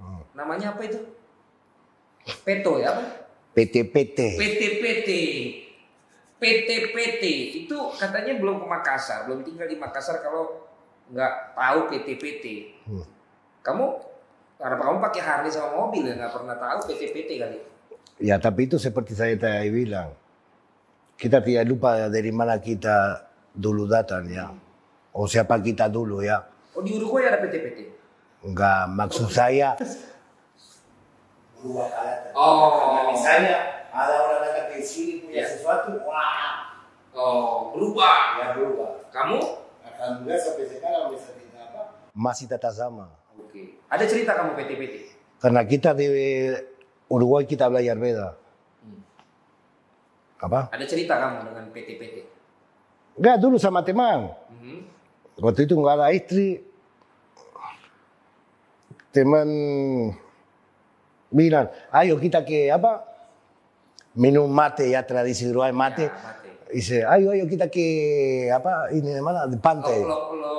[0.00, 0.24] Hmm.
[0.32, 1.04] Namanya apa itu?
[2.48, 3.04] Peto ya apa?
[3.52, 4.18] PT-PT.
[4.40, 5.10] PT-PT.
[6.38, 7.22] PT-PT
[7.66, 10.64] itu katanya belum ke Makassar, belum tinggal di Makassar kalau
[11.12, 12.44] nggak tahu PT-PT.
[12.88, 13.04] Hmm.
[13.60, 13.84] Kamu
[14.56, 17.58] karena kamu pakai Harley sama mobil ya nggak pernah tahu PT-PT kali.
[18.24, 20.14] Ya tapi itu seperti saya tadi bilang,
[21.20, 24.48] kita tidak lupa dari mana kita dulu datang ya.
[25.10, 26.44] O siapa kita dulu ya.
[26.72, 27.78] Oh di Uruguay ada PT-PT.
[28.40, 29.74] Enggak, maksud saya
[31.58, 32.30] berubah karakter.
[32.32, 32.70] Oh.
[32.78, 33.56] Karena misalnya
[33.90, 35.46] ada orang datang ke sini punya Ya.
[35.48, 36.70] sesuatu, wah,
[37.10, 38.38] Oh, berubah.
[38.38, 38.94] ya berubah.
[39.10, 39.38] Kamu?
[39.82, 41.82] Alhamdulillah sampai sekarang bisa tidak apa.
[42.14, 43.10] Masih tetap sama.
[43.34, 43.82] Oke.
[43.90, 44.94] Ada cerita kamu PT-PT?
[45.42, 46.06] Karena kita di
[47.10, 48.28] Uruguay kita belajar beda.
[48.86, 49.02] Hmm.
[50.38, 50.70] Apa?
[50.70, 52.16] Ada cerita kamu dengan PT-PT?
[53.18, 54.30] Enggak, dulu sama teman.
[54.54, 54.78] Mhm.
[55.38, 56.62] Waktu itu enggak ada istri.
[59.14, 59.48] Teman
[61.30, 63.06] bilang, ayo kita ke apa?
[64.18, 66.06] Minum mate ya tradisi Uruguay mate.
[66.06, 66.48] Ya, mate.
[66.68, 67.86] Dice, ayo ayo kita ke
[68.50, 68.92] apa?
[68.92, 69.46] Ini di mana?
[69.48, 70.04] Di pantai.
[70.04, 70.52] Oh, lo, lo,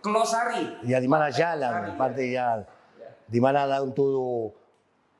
[0.00, 0.80] Kelosari.
[0.88, 2.64] Ya di mana jalan, pantai jalan.
[3.28, 4.56] Di mana ada untuk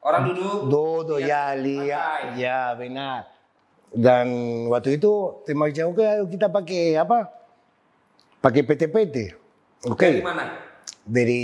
[0.01, 0.73] Orang duduk.
[0.73, 3.29] Dodo ya lihat ya benar.
[3.93, 4.27] Dan
[4.73, 7.40] waktu itu teman oke ayo kita pakai apa?
[8.41, 9.17] Pakai PT-PT.
[9.87, 10.21] Oke.
[10.21, 10.45] Dari mana?
[11.05, 11.43] Dari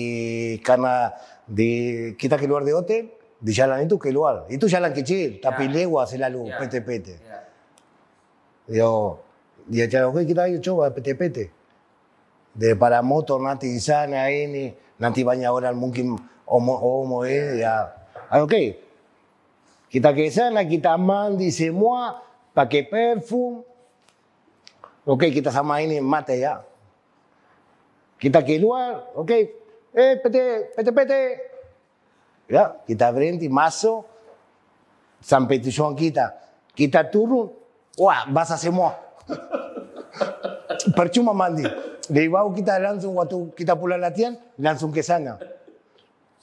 [0.65, 1.13] karena
[1.45, 1.71] di
[2.17, 4.49] kita keluar de hotel di jalan itu keluar.
[4.49, 5.85] Itu jalan kecil tapi Ya.
[5.85, 6.57] lewat selalu Ya.
[6.61, 7.07] PT-PT.
[7.21, 7.39] Ya.
[8.67, 9.21] Yo
[9.69, 11.53] dia cakap oke kita ayo coba PT-PT.
[12.57, 16.17] De para motor nanti di sana ini nanti banyak orang mungkin
[16.49, 17.93] homo homo eh ya.
[18.27, 18.81] Ah, Oke.
[19.87, 22.19] Kita ke sana kita mandi semua
[22.51, 23.63] pakai parfum.
[25.07, 26.66] Oke kita sama ini mate ya.
[28.17, 29.39] Kita keluar, oke.
[29.97, 30.37] Eh PT
[30.77, 31.13] PT PT.
[32.47, 34.07] Ya kita berhenti masuk
[35.21, 36.33] sampai tujuan kita.
[36.77, 37.51] Kita turun,
[37.97, 38.95] wah basah semua.
[40.97, 41.65] Percuma mandi.
[42.07, 45.41] Dari bawah kita langsung waktu kita pulang latihan langsung ke sana.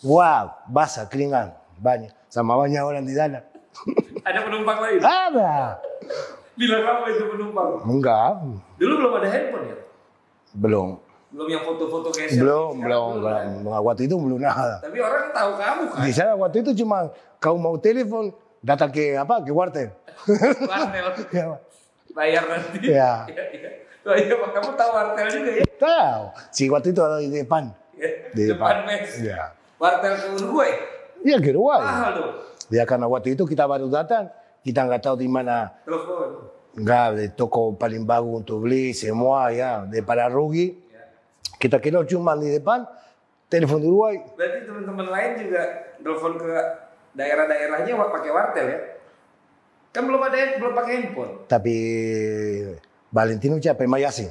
[0.03, 3.39] Wah basah keringan banyak sama banyak orang di dalam.
[4.27, 4.99] Ada penumpang lain?
[4.99, 5.79] Ada?
[6.53, 7.69] Bilang apa itu penumpang?
[7.89, 8.45] Enggak,
[8.77, 9.77] Dulu belum ada handphone ya?
[10.53, 10.89] belum.
[11.33, 13.81] Belum yang foto-foto kayak Belum, selfie belum, sekarang, belum.
[13.89, 14.77] Waktu itu belum ada.
[14.85, 16.01] Tapi orang tahu kamu kan?
[16.05, 16.97] Di sana waktu itu cuma
[17.41, 18.29] kau mau telepon
[18.61, 19.89] datang ke apa ke wartel.
[20.69, 21.05] Wartel.
[21.33, 21.45] ya,
[22.13, 22.77] Bayar nanti.
[22.85, 23.25] Ya.
[23.25, 23.69] Iya, iya.
[24.05, 25.63] Oh iya, Pak, kamu tahu wartel juga ya?
[25.81, 26.23] tahu.
[26.53, 27.63] Si waktu itu ada di depan.
[27.97, 29.09] Ya, Di Depan mes.
[29.25, 29.57] Ya.
[29.81, 30.71] Wartel ke Uruguay.
[31.17, 31.81] Ke Uruguay.
[31.81, 32.33] Mahal dong.
[32.69, 34.29] Ya karena waktu itu kita baru datang,
[34.61, 35.73] kita nggak tahu di mana.
[35.81, 36.29] Telepon.
[36.73, 39.81] Nggak, di toko paling bagus untuk beli semua ya.
[39.89, 40.82] De para rugi.
[41.63, 42.83] Kita keluar cuma di depan,
[43.47, 44.19] telepon di Uruguay.
[44.35, 45.61] Berarti teman-teman lain juga
[45.95, 46.51] telepon ke
[47.15, 48.79] daerah-daerahnya pakai wartel ya?
[49.95, 51.31] Kan belum ada belum pakai handphone.
[51.47, 51.75] Tapi
[53.07, 53.87] Valentino siapa?
[53.87, 54.27] Pemain asing.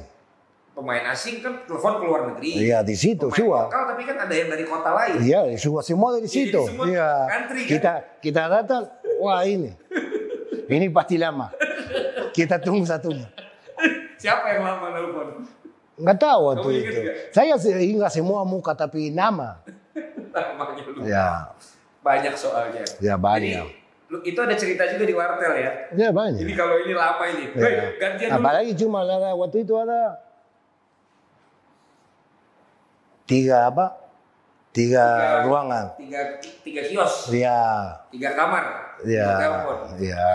[0.77, 2.69] Pemain asing kan telepon ke luar negeri.
[2.69, 3.61] Iya di situ Pemain juga.
[3.65, 5.15] lokal tapi kan ada yang dari kota lain.
[5.17, 6.61] Iya, semua semua dari Jadi situ.
[6.69, 7.09] semua Iya.
[7.33, 7.69] country, kan?
[7.73, 7.91] Kita
[8.21, 8.83] kita datang,
[9.17, 9.73] wah ini,
[10.69, 11.49] ini pasti lama.
[12.29, 13.25] Kita tunggu satunya.
[14.21, 15.27] Siapa yang lama telepon?
[15.93, 17.01] Nggak tahu waktu Kamu ingat itu.
[17.01, 17.15] nggak?
[17.29, 19.61] Saya ingat semua muka tapi nama.
[20.33, 21.01] Namanya lu.
[21.03, 21.53] Ya,
[22.01, 22.81] Banyak soalnya.
[22.97, 23.63] ya banyak.
[23.63, 25.71] Jadi, itu ada cerita juga di wartel ya.
[25.93, 26.41] Ya banyak.
[26.41, 27.45] Jadi kalau ini lama ini.
[27.49, 27.61] Ya.
[27.61, 28.37] Hei, gantian dulu.
[28.39, 30.01] Apalagi cuma ada waktu itu ada
[33.25, 33.85] tiga apa?
[34.73, 35.85] Tiga, Tiga- ruangan.
[35.95, 36.21] Tiga,
[36.65, 37.61] tiga kios, Ya,
[38.09, 38.63] tiga kamar,
[39.05, 39.77] ya, tiga telepon.
[40.01, 40.33] ya.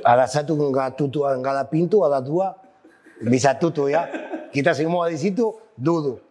[0.00, 2.54] Ada satu nggak tutup, nggak ada pintu, ada dua
[3.22, 4.08] bisa tutup ya.
[4.50, 6.22] Kita semua di situ duduk.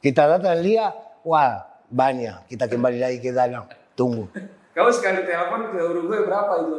[0.00, 2.48] Kita datang lihat, wah banyak.
[2.48, 3.68] Kita kembali lagi ke dalam.
[3.92, 4.32] Tunggu.
[4.72, 6.76] Kamu sekali telepon ke Uruguay berapa itu?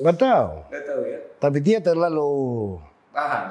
[0.00, 0.50] Nggak tahu.
[0.72, 1.18] Gak tahu ya.
[1.36, 2.30] Tapi dia terlalu
[3.12, 3.44] Paham.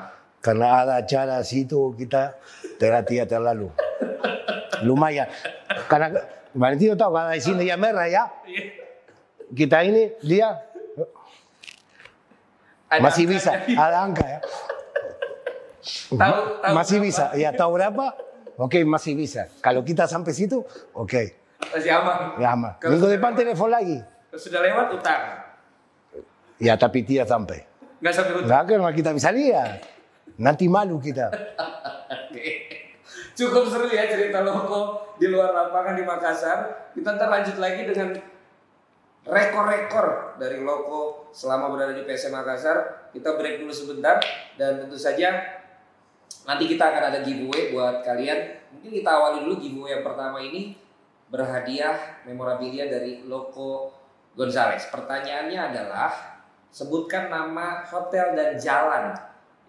[0.46, 2.38] karena ada acara situ kita
[2.78, 3.74] terlatih terlalu
[4.86, 5.26] lumayan
[5.90, 6.22] karena
[6.54, 8.30] Valentino tahu kalau di sini ya merah ya
[9.58, 10.54] kita ini dia
[12.94, 14.40] Ada masih bisa ada angka ya
[16.10, 16.38] Tahu
[16.72, 17.06] masih berapa?
[17.06, 18.06] bisa ya tahu berapa
[18.58, 21.24] oke masih bisa kalau kita sampai situ oke
[21.68, 22.36] Masih aman.
[22.38, 23.98] lama Kalau minggu depan telepon lagi
[24.32, 25.22] sudah lewat utang.
[26.58, 27.64] ya tapi tidak sampai
[27.98, 28.46] Nggak sampai utang.
[28.46, 29.70] nggak karena kita bisa lihat
[30.36, 31.30] nanti malu kita
[33.36, 36.90] Cukup seru ya cerita Loko di luar lapangan di Makassar.
[36.96, 38.16] Kita ntar lanjut lagi dengan
[39.22, 43.12] rekor-rekor dari Loko selama berada di PSM Makassar.
[43.12, 44.24] Kita break dulu sebentar
[44.56, 45.36] dan tentu saja
[46.46, 48.70] nanti kita akan ada giveaway buat kalian.
[48.78, 50.78] Mungkin kita awali dulu giveaway yang pertama ini
[51.30, 53.90] berhadiah memorabilia dari Loko
[54.38, 54.86] Gonzales.
[54.94, 56.12] Pertanyaannya adalah
[56.70, 59.16] sebutkan nama hotel dan jalan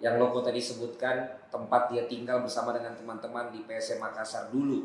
[0.02, 4.84] yang Loko tadi sebutkan tempat dia tinggal bersama dengan teman-teman di PSM Makassar dulu.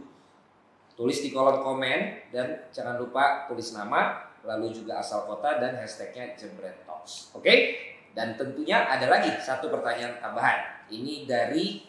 [0.96, 6.38] Tulis di kolom komen dan jangan lupa tulis nama, lalu juga asal kota dan hashtagnya
[6.38, 7.34] Jebret Talks.
[7.36, 7.76] Oke?
[8.12, 10.81] Dan tentunya ada lagi satu pertanyaan tambahan.
[10.92, 11.80] Ini dari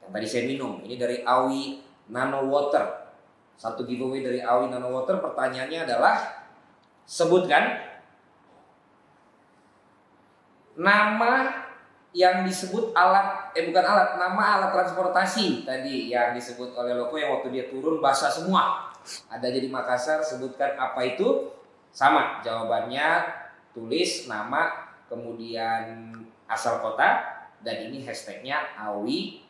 [0.00, 0.80] yang tadi saya minum.
[0.80, 3.12] Ini dari Awi Nano Water.
[3.60, 5.20] Satu giveaway dari Awi Nano Water.
[5.20, 6.16] Pertanyaannya adalah
[7.04, 7.76] sebutkan
[10.78, 11.66] nama
[12.16, 17.36] yang disebut alat eh bukan alat nama alat transportasi tadi yang disebut oleh Loko yang
[17.36, 18.88] waktu dia turun basah semua
[19.28, 21.52] ada jadi Makassar sebutkan apa itu
[21.92, 23.28] sama jawabannya
[23.76, 26.16] tulis nama kemudian
[26.48, 29.42] asal kota dan ini hashtagnya Awi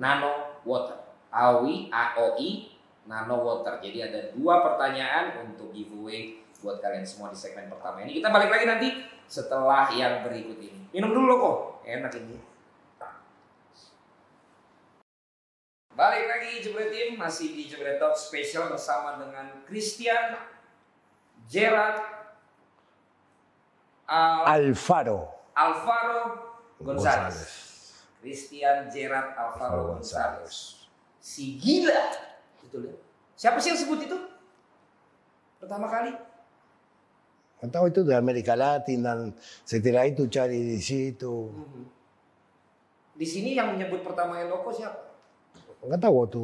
[0.00, 0.96] Nano Water.
[1.32, 2.72] Awi AOI
[3.08, 3.80] Nano Water.
[3.80, 8.20] Jadi ada dua pertanyaan untuk giveaway buat kalian semua di segmen pertama ini.
[8.22, 8.88] Kita balik lagi nanti
[9.26, 10.88] setelah yang berikut ini.
[10.92, 11.58] Minum dulu kok.
[11.88, 12.36] Enak ini.
[15.92, 17.20] Balik lagi Jebret Team.
[17.20, 20.40] Masih di Jebret Talk spesial bersama dengan Christian
[21.48, 22.00] Gerard
[24.08, 25.32] Al- Alfaro.
[25.52, 26.51] Alvaro
[26.82, 27.34] Gonzalez.
[27.34, 27.52] Gonzalez.
[28.22, 30.86] Christian Gerard Alvaro Gonzalez.
[31.22, 32.02] Si gila.
[32.62, 32.94] Betul ya?
[33.38, 34.18] Siapa sih yang sebut itu?
[35.58, 36.14] Pertama kali?
[37.62, 39.18] Tahu itu di Amerika Latin dan
[39.62, 41.46] setelah itu cari di situ.
[43.14, 44.98] Di sini yang menyebut pertama Eloko siapa?
[45.86, 46.42] Nggak tahu waktu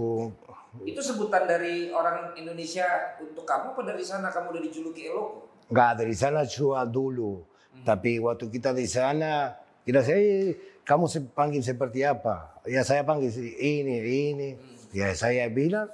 [0.87, 5.49] Itu sebutan dari orang Indonesia untuk kamu apa dari sana kamu udah dijuluki Eloko?
[5.69, 7.45] nggak dari sana cuma dulu.
[7.85, 9.55] Tapi waktu kita di sana,
[9.89, 10.53] kita saya
[10.85, 12.61] kamu panggil seperti apa?
[12.69, 14.49] Ya saya panggil ini, ini.
[14.93, 15.89] Ya saya bilang,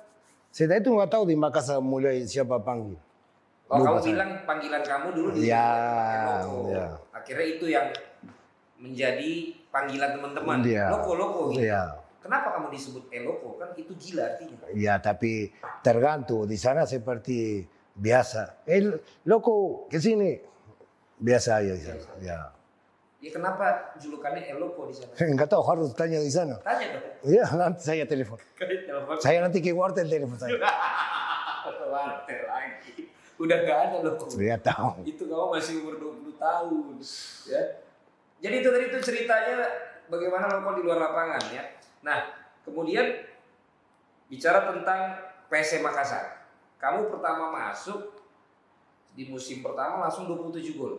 [0.51, 2.99] setelah itu nggak tahu di Makassar mulai siapa panggil.
[3.71, 4.11] Oh Lupa kamu saya.
[4.11, 5.71] bilang panggilan kamu dulu di Ya,
[6.75, 6.87] ya.
[7.15, 7.87] Akhirnya itu yang
[8.83, 9.31] menjadi
[9.71, 10.57] panggilan teman-teman.
[10.67, 10.87] Iya.
[10.91, 11.65] Loko, Loko gitu.
[11.71, 11.83] Ya,
[12.19, 13.61] Kenapa kamu disebut Eloko?
[13.61, 14.57] Kan itu gila artinya.
[14.73, 15.53] ya tapi
[15.85, 17.63] tergantung di sana seperti
[17.95, 18.65] biasa.
[18.65, 18.97] El
[19.29, 20.41] loco ke sini
[21.21, 22.05] biasa aja di sana.
[22.25, 22.54] Ya.
[23.25, 25.17] Ya kenapa julukannya Eloko di sana?
[25.33, 26.61] Nggak tahu harus tanya di sana.
[26.61, 27.05] Tanya dong.
[27.25, 28.37] Ya nanti saya telepon.
[28.61, 29.17] Telepon.
[29.17, 30.61] Saya nanti ke wartel telepon saya.
[31.95, 33.07] Wartel lagi.
[33.41, 34.27] Udah gak ada Loko.
[34.37, 35.07] Dia tahu.
[35.09, 36.95] Itu kamu masih umur 20 tahun.
[37.49, 37.63] Ya.
[38.45, 39.57] Jadi itu tadi itu ceritanya
[40.13, 41.65] bagaimana Loko di luar lapangan ya.
[42.05, 42.35] Nah,
[42.67, 43.25] kemudian
[44.29, 45.01] bicara tentang
[45.49, 46.45] PSM Makassar.
[46.77, 48.21] Kamu pertama masuk
[49.17, 50.99] di musim pertama langsung 27 gol.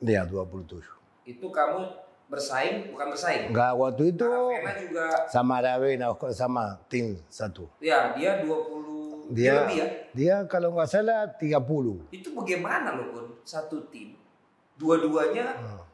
[0.00, 1.01] Dia 27.
[1.22, 1.86] Itu kamu
[2.26, 3.42] bersaing bukan bersaing.
[3.52, 4.26] Enggak waktu itu
[4.80, 7.68] juga sama Ravena sama tim satu.
[7.78, 9.86] ya dia 20 dia Dia lebih ya.
[10.12, 12.08] dia kalau nggak salah 30.
[12.10, 13.26] Itu bagaimana loh Kun?
[13.44, 14.16] Satu tim
[14.76, 15.84] dua-duanya Hmm.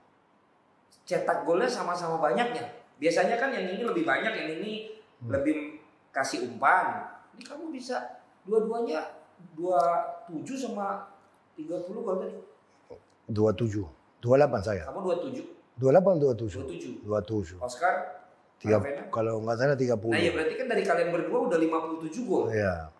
[1.04, 2.62] cetak golnya sama-sama banyaknya.
[2.98, 5.30] Biasanya kan yang ini lebih banyak, yang ini Hmm.
[5.34, 7.04] lebih kasih umpan.
[7.34, 7.98] Ini kamu bisa
[8.42, 9.02] dua-duanya
[9.54, 11.06] 27 sama
[11.54, 12.38] 30 gol tadi.
[13.28, 13.97] 27.
[14.22, 14.82] 28 saya.
[14.90, 15.00] Kamu
[15.78, 17.02] 27, 28 27.
[17.02, 17.58] 27.
[17.58, 17.62] 27.
[17.62, 18.18] Oscar,
[18.58, 18.82] Tiga,
[19.14, 20.10] kalau nggak salah 30.
[20.10, 22.50] Nah ya berarti kan dari kalian berdua udah 57 gol.
[22.50, 22.90] Ya.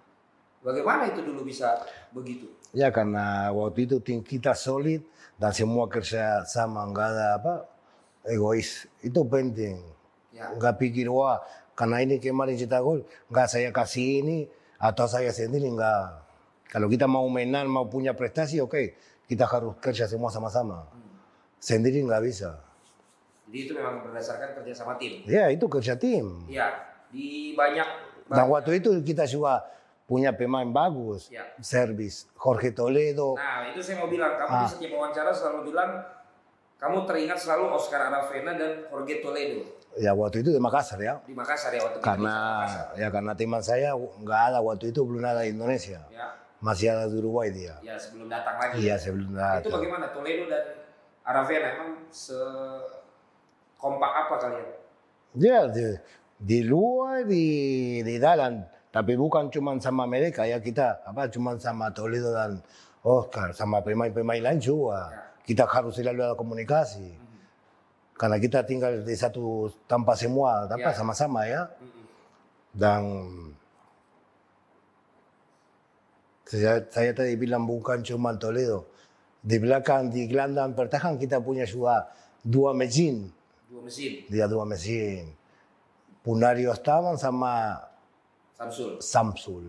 [0.62, 1.82] Bagaimana itu dulu bisa
[2.14, 2.46] begitu?
[2.70, 5.02] Ya karena waktu itu tim kita solid
[5.34, 7.54] dan semua kerja sama nggak ada apa
[8.22, 9.82] egois itu penting.
[10.30, 10.54] Ya.
[10.54, 11.42] Nggak pikir wah
[11.74, 14.46] karena ini kemarin cetak gol nggak saya kasih ini
[14.78, 16.30] atau saya sendiri nggak.
[16.70, 18.94] Kalau kita mau menang mau punya prestasi oke
[19.26, 20.86] kita harus kerja semua sama-sama.
[21.58, 22.58] Sendiri nggak bisa.
[23.44, 25.24] Jadi itu memang berdasarkan kerja sama tim.
[25.24, 26.44] Ya itu kerja tim.
[26.46, 26.68] Iya,
[27.08, 29.64] di banyak Dan waktu itu kita juga
[30.04, 31.28] punya pemain bagus.
[31.28, 31.48] Ya.
[31.58, 33.34] Servis, Jorge Toledo.
[33.34, 34.60] Nah, itu saya mau bilang, kamu Ah.
[34.60, 35.90] di setiap wawancara selalu bilang
[36.76, 39.64] kamu teringat selalu Oscar Aravena dan Jorge Toledo
[39.96, 41.18] Ya waktu itu di Makassar ya.
[41.24, 42.36] di Makassar ya waktu kita Karena
[42.94, 45.98] ya karena teman saya nggak ada waktu itu belum ada di Indonesia.
[46.08, 47.74] Ya, Masih ada di Uruguay dia.
[47.80, 48.78] ya sebelum datang lagi.
[48.78, 49.72] Iya sebelum Itu datang.
[49.72, 50.64] bagaimana Toledo dan
[51.28, 52.32] Aravena emang se
[53.76, 54.68] kompak apa kalian?
[55.36, 55.84] Ya di,
[56.40, 57.44] di luar di
[58.00, 62.64] di dalam, tapi bukan cuma sama mereka ya kita apa cuma sama Toledo dan
[63.04, 65.12] Oscar sama pemain-pemain lain juga.
[65.44, 67.28] Kita harus selalu ada komunikasi.
[68.18, 70.96] Karena kita tinggal di satu tanpa semua, tanpa Ya.
[70.96, 71.70] sama-sama ya.
[71.78, 72.04] Mm-mm.
[72.74, 73.02] Dan
[76.48, 78.88] saya, saya tadi bilang bukan cuma Toledo.
[79.38, 82.10] Di belakang di gelandang pertahanan kita punya juga
[82.42, 83.30] dua mesin.
[83.68, 85.30] Dua mesin, Dia dua mesin.
[86.24, 87.78] Punario Estaban sama
[88.58, 88.98] Samsul.
[88.98, 89.66] Samsul.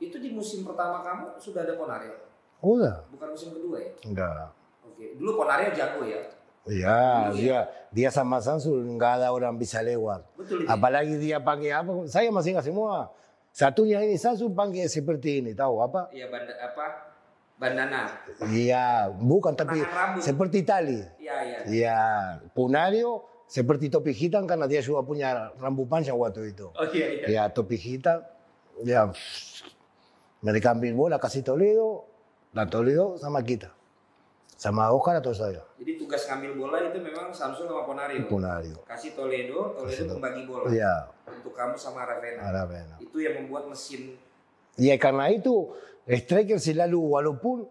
[0.00, 2.16] Itu di musim pertama kamu sudah ada Ponario,
[2.60, 3.90] Udah, bukan musim kedua ya?
[4.04, 4.52] enggak.
[4.84, 6.20] Oke, dulu Ponario jago ya.
[6.66, 7.58] Ya, dia
[7.94, 10.26] dia sama Samsul nggak ada orang bisa lewat.
[10.34, 10.66] Betul.
[10.66, 12.08] Apalagi dia pakai apa?
[12.10, 13.12] Saya masih nggak semua.
[13.54, 16.10] Satunya ini Samsul pakai seperti ini, tahu apa?
[16.12, 17.15] Iya apa?
[17.56, 18.12] Bandana.
[18.52, 20.20] Iya, bukan tapi rambut.
[20.20, 21.00] seperti tali.
[21.16, 21.58] Iya iya.
[21.64, 22.00] Ya,
[22.52, 26.68] Punario seperti topi hitam karena dia juga punya rambut panjang waktu itu.
[26.76, 27.26] Oh iya iya.
[27.26, 28.20] Ya, topi hitam.
[28.84, 29.08] Ya,
[30.44, 32.04] mereka ambil bola kasih Toledo,
[32.52, 33.72] dan Toledo sama kita.
[34.56, 38.24] Sama Oscar atau saya, Jadi tugas ngambil bola itu memang Samsul sama Ponario.
[38.24, 38.76] Punario.
[38.88, 40.72] Kasih Toledo, Toledo membagi bola.
[40.72, 42.40] Ya, Untuk kamu sama Aravena.
[42.40, 42.96] Aravena.
[42.96, 44.16] Itu yang membuat mesin
[44.76, 45.72] Ya, karena itu
[46.04, 47.64] striker selalu walaupun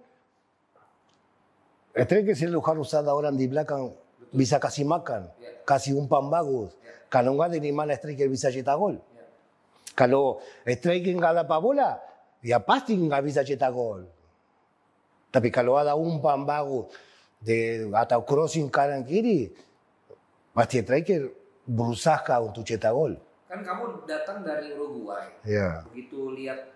[1.96, 3.94] striker selalu harus ada orang di belakang
[4.36, 5.54] bisa kasih makan, Ya.
[5.64, 6.74] kasih umpan bagus.
[7.08, 8.98] Kalau nggak ada di mana striker bisa cetak gol.
[9.00, 9.24] ya.
[9.96, 11.92] Kalau striker nggak dapat bola,
[12.44, 14.04] ya pasti nggak bisa cetak gol.
[15.32, 16.92] Tapi kalau ada umpan bagus
[17.40, 19.54] de, atau crossing kanan kiri,
[20.52, 21.32] pasti striker
[21.64, 23.16] berusaha untuk cetak gol.
[23.48, 25.32] Kan kamu datang dari Uruguay.
[25.48, 26.75] Ya, Begitu lihat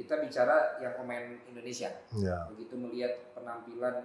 [0.00, 1.92] kita bicara yang pemain Indonesia.
[2.16, 2.48] ya.
[2.48, 4.00] Begitu melihat penampilan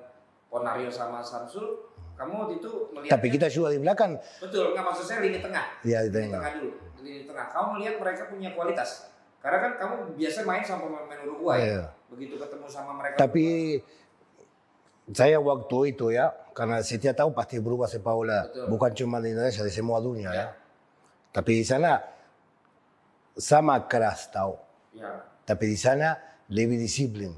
[0.45, 5.03] Ponario sama Samsul, kamu waktu itu melihat Tapi kita juga di belakang, betul nggak maksud
[5.03, 5.65] saya lini tengah.
[5.81, 6.41] ya di Lini tengah.
[6.53, 6.69] dulu,
[7.01, 7.45] lini tengah.
[7.49, 9.09] Kamu melihat mereka punya kualitas.
[9.39, 11.59] Karena kan kamu biasa main sama pemain Uruguay.
[11.61, 11.83] Iya.
[12.09, 13.15] Begitu ketemu sama mereka.
[13.19, 13.45] Tapi
[15.11, 19.61] saya waktu itu ya, karena setiap tahun pasti berubah sepak bola, bukan cuma di Indonesia,
[19.61, 20.33] di semua dunia Ya.
[20.33, 20.47] ya.
[21.29, 21.99] Tapi di sana
[23.35, 24.55] sama keras tahu,
[24.95, 25.19] ya.
[25.45, 26.17] Tapi di sana
[26.49, 27.31] lebih disiplin.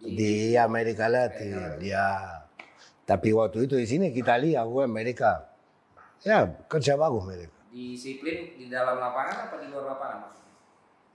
[0.00, 2.40] Di Amerika Latin, ya.
[3.04, 5.44] Tapi waktu itu di sini kita lihat, gue Amerika,
[6.24, 7.52] ya kerja bagus mereka.
[7.68, 10.20] Disiplin di dalam lapangan apa di luar lapangan?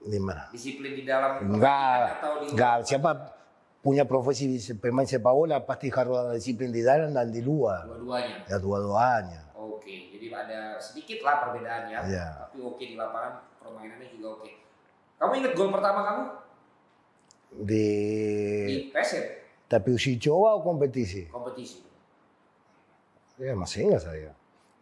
[0.06, 0.46] Di mana?
[0.54, 2.52] Disiplin di dalam Enggak, atau di luar?
[2.54, 2.76] enggak.
[2.86, 3.10] Siapa
[3.82, 4.46] punya profesi
[4.78, 7.90] pemain sepak bola pasti harus ada disiplin di dalam dan di luar.
[7.90, 8.36] Dua-duanya.
[8.46, 9.40] Ya dua-duanya.
[9.58, 11.98] Oke, jadi ada sedikit lah perbedaan ya.
[12.06, 12.26] Iya.
[12.46, 14.50] Tapi oke di lapangan permainannya juga oke.
[15.16, 16.22] Kamu ingat gol pertama kamu
[17.64, 17.86] Di
[18.68, 19.24] di PSM
[19.66, 21.26] tapi uji coba o kompetisi?
[21.26, 21.82] kompetisi?
[23.36, 24.30] Ya masih ingat saya.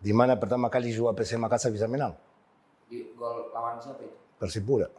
[0.04, 2.12] Di mana pertama kali juga PC Makassar bisa menang?
[2.92, 4.12] Di gol lawan siapa itu?
[4.36, 4.92] Persipura.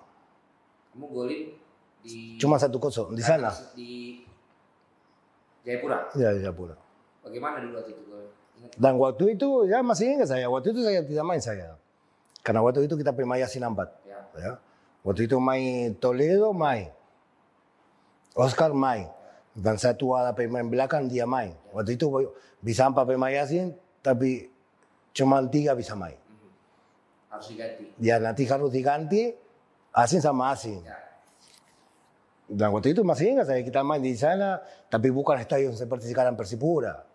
[0.96, 1.54] Kamu golin
[2.02, 3.54] di Cuma satu kosong di sana.
[3.78, 4.24] di
[5.62, 6.10] Jayapura.
[6.18, 6.74] Ya di Jayapura.
[7.22, 8.02] Bagaimana dulu waktu itu?
[8.82, 10.50] Dan waktu itu ya masih ingat saya.
[10.50, 11.78] Waktu itu saya tidak main saya.
[12.42, 13.62] Karena waktu itu kita pemain Yasin.
[13.62, 14.20] Ya.
[14.38, 14.52] Ya.
[15.06, 16.90] Waktu itu main Toledo main.
[18.34, 19.06] Oscar main.
[19.56, 21.54] Dan satu ada pemain belakang dia main.
[21.72, 22.10] Waktu itu
[22.60, 24.50] bisa empat pemain Yasin, tapi
[25.16, 26.18] cuma tiga bisa main.
[26.18, 26.50] Mhm.
[27.32, 27.84] Harus diganti.
[28.02, 29.32] Ya nanti harus diganti
[29.96, 30.84] Asin sama Asin.
[30.84, 30.98] Ya.
[32.46, 36.36] Dan waktu itu masih ingat saya kita main di sana, tapi bukan stadion seperti sekarang
[36.36, 37.06] Persipura.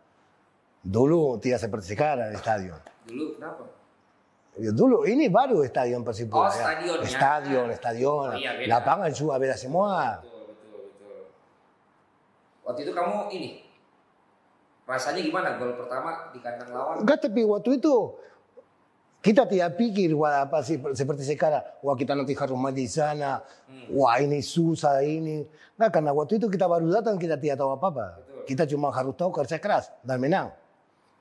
[0.81, 2.81] Dulu tidak seperti sekarang stadion.
[3.05, 3.80] Dulu kenapa?
[4.59, 6.47] Ya, Dulu ini baru stadion Persipura.
[6.47, 6.59] Oh, ya.
[6.59, 7.07] stadionnya.
[7.07, 8.29] Stadion, stadion.
[8.35, 8.83] Oh, iya, beda.
[8.83, 10.19] Lapangan juga beda semua.
[10.19, 11.19] Betul, betul, betul.
[12.67, 13.51] Waktu itu kamu ini
[14.91, 16.95] rasanya gimana gol pertama di kandang lawan?
[17.07, 17.95] Enggak, tapi waktu itu
[19.21, 23.45] kita tidak pikir wah apa sih seperti sekarang wah kita nanti harus main di sana
[23.93, 25.45] wah ini susah ini
[25.77, 28.45] nah karena waktu itu kita baru datang kita tidak tahu apa apa Betul.
[28.49, 30.49] kita cuma harus tahu kerja keras dan menang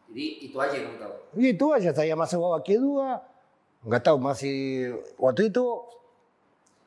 [0.09, 1.15] Jadi itu aja yang kamu tahu.
[1.37, 3.21] itu aja saya masuk babak kedua
[3.85, 4.57] nggak tahu masih
[5.15, 5.65] waktu itu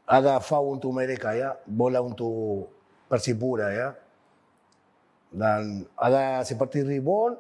[0.05, 2.69] ada foul untuk mereka ya bola untuk
[3.09, 3.89] Persipura ya
[5.33, 7.39] dan ada seperti rebound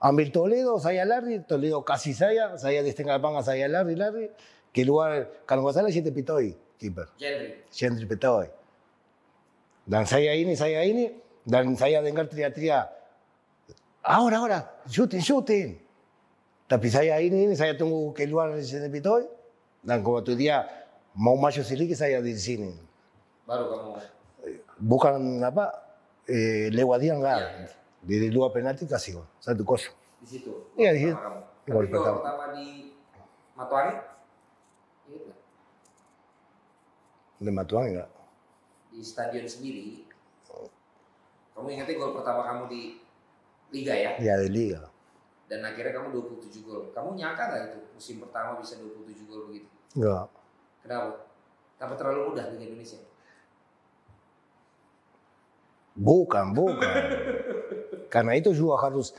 [0.00, 4.30] ambil Toledo saya lari Toledo kasih saya saya di setengah lapangan saya lari lari
[4.72, 7.06] keluar kalau nggak salah siete pitoy kiper.
[7.16, 7.64] Gentry.
[7.70, 8.48] Shendri Petoy.
[9.84, 11.12] Dan saya ini, saya ini,
[11.44, 12.88] dan saya dengar teriak-teriak,
[14.04, 15.80] ahora, ahora, shooting, shooting.
[16.68, 19.24] Tapi saya ini, ini saya tunggu keluar dari Shendri Petoy,
[19.84, 20.64] dan waktu dia
[21.16, 22.72] mau masuk sini, saya di sini.
[23.44, 23.88] Baru kamu
[24.80, 25.72] Bukan apa,
[26.28, 27.40] eh, lewat dia enggak.
[27.40, 27.68] Iya.
[28.04, 29.96] Dari dua penalti kasih, satu kosong.
[30.24, 30.52] di situ.
[30.76, 31.16] Iya, di situ.
[31.68, 32.20] Gol pertama.
[32.20, 32.92] pertama di
[33.56, 33.92] Matuani?
[35.04, 35.40] Ingat nggak?
[37.44, 38.08] De Matuang enggak.
[38.88, 40.08] Di stadion sendiri.
[41.54, 43.03] Kamu ingatnya gol pertama kamu di
[43.74, 44.10] Liga ya?
[44.22, 44.86] Ya di Liga.
[45.50, 46.08] Dan akhirnya kamu
[46.38, 46.94] 27 gol.
[46.94, 49.68] Kamu nyangka nggak itu musim pertama bisa 27 gol begitu?
[49.98, 50.30] Enggak.
[50.86, 51.10] Kenapa?
[51.82, 53.02] Apa terlalu mudah Liga Indonesia?
[55.94, 56.94] Bukan, bukan.
[58.14, 59.14] Karena itu juga harus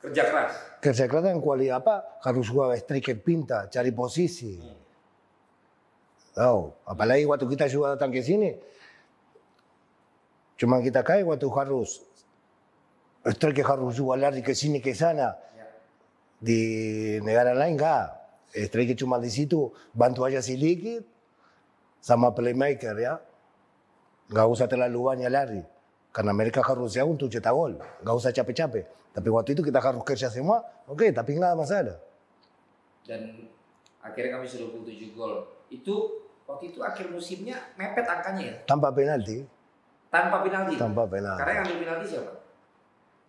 [0.00, 0.52] Kerja keras.
[0.80, 1.94] kerja keras dan kualitas apa
[2.24, 4.56] harus juga striker pinta, cari posisi.
[6.32, 8.56] Tahu, apalagi waktu kita juga datang ke sini,
[10.56, 12.00] cuma kita kayak waktu harus
[13.26, 15.36] striker harus juga lari ke sini ke sana.
[15.52, 15.66] Ya.
[16.40, 16.60] Di
[17.20, 18.16] negara lain enggak.
[18.50, 21.06] Striker cuma di situ, bantu aja sedikit
[22.02, 23.20] sama playmaker ya.
[24.30, 25.62] Nggak usah terlalu banyak lari.
[26.10, 27.78] Karena mereka harus ya untuk cetak gol.
[28.02, 28.84] Nggak usah capek-capek.
[29.14, 31.98] Tapi waktu itu kita harus kerja semua, oke, tapi nggak masalah.
[33.06, 33.46] Dan
[34.02, 35.46] akhirnya kami sudah 27 gol.
[35.70, 38.54] Itu waktu itu akhir musimnya mepet angkanya ya?
[38.66, 39.46] Tanpa penalti,
[40.10, 40.74] Tanpa penalti.
[40.74, 41.38] tanpa penalti.
[41.42, 42.32] Karena yang ambil penalti siapa?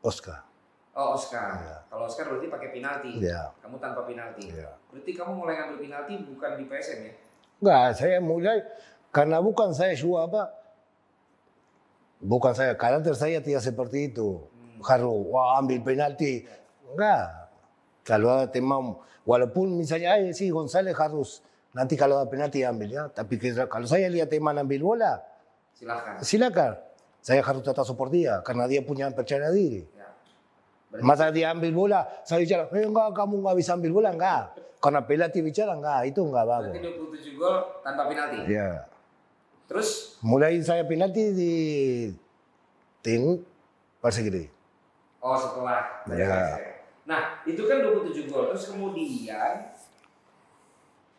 [0.02, 0.44] Oscar.
[0.92, 1.56] Oh Oscar.
[1.56, 1.78] Iya.
[1.88, 3.12] Kalau Oscar berarti pakai penalti.
[3.24, 3.56] Iya.
[3.64, 4.52] Kamu tanpa penalti.
[4.52, 4.76] Iya.
[4.92, 7.14] Berarti kamu mulai ngambil penalti bukan di PSM ya?
[7.62, 8.58] Enggak, saya mulai
[9.14, 10.44] karena bukan saya juga apa,
[12.20, 14.42] bukan saya karakter saya tidak seperti itu.
[14.82, 16.42] Harus wah ambil penalti,
[16.90, 17.30] enggak.
[18.02, 18.82] Kalau ada tema,
[19.22, 23.04] walaupun misalnya, ay, sí, González harus nanti kalau ada penalti ambil ya.
[23.14, 23.38] Tapi
[23.70, 25.22] kalau saya lihat teman ambil bola,
[25.78, 26.18] Silahkan.
[26.26, 26.74] silakan.
[27.22, 29.86] Saya harus tetap support dia karena dia punya percaya diri.
[30.94, 34.44] Masa dia ambil bola, saya bicara, eh, enggak, kamu enggak bisa ambil bola, enggak.
[34.78, 36.76] Karena penalti bicara, enggak, itu enggak bagus.
[36.76, 38.38] berarti 27 gol tanpa penalti.
[38.46, 38.70] Ya.
[39.66, 41.54] Terus Mulai saya penalti di
[43.00, 43.40] tim
[43.98, 44.52] Persegiri.
[45.20, 46.60] oh setelah Ya.
[46.60, 46.74] PSM.
[47.08, 48.52] Nah, itu kan 27 gol.
[48.52, 49.72] Terus kemudian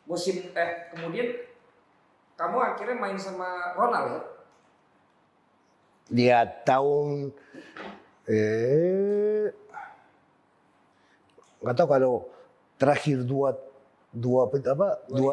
[0.04, 1.32] musim eh kemudian
[2.34, 4.20] kamu akhirnya main sama Ronald ya?
[6.10, 7.30] Dia tahun
[8.26, 9.48] eh
[11.62, 12.14] nggak tahu kalau
[12.76, 13.54] terakhir dua
[14.12, 15.32] dua apa dua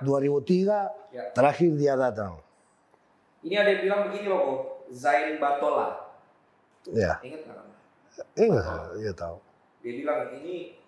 [0.00, 0.06] 2004.
[0.06, 1.26] 2003 Ya.
[1.34, 2.38] terakhir dia datang.
[3.42, 4.46] Ini ada yang bilang begini loh.
[4.92, 6.12] Zain Batola.
[6.86, 7.56] Ya, Ingat nggak
[8.36, 9.36] enggak, dia tahu.
[9.82, 10.80] Dia bilang ini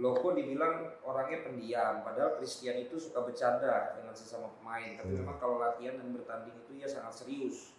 [0.00, 4.96] Loko dibilang orangnya pendiam, padahal Christian itu suka bercanda dengan sesama pemain.
[4.96, 7.76] Tapi memang kalau latihan dan bertanding itu ia sangat serius.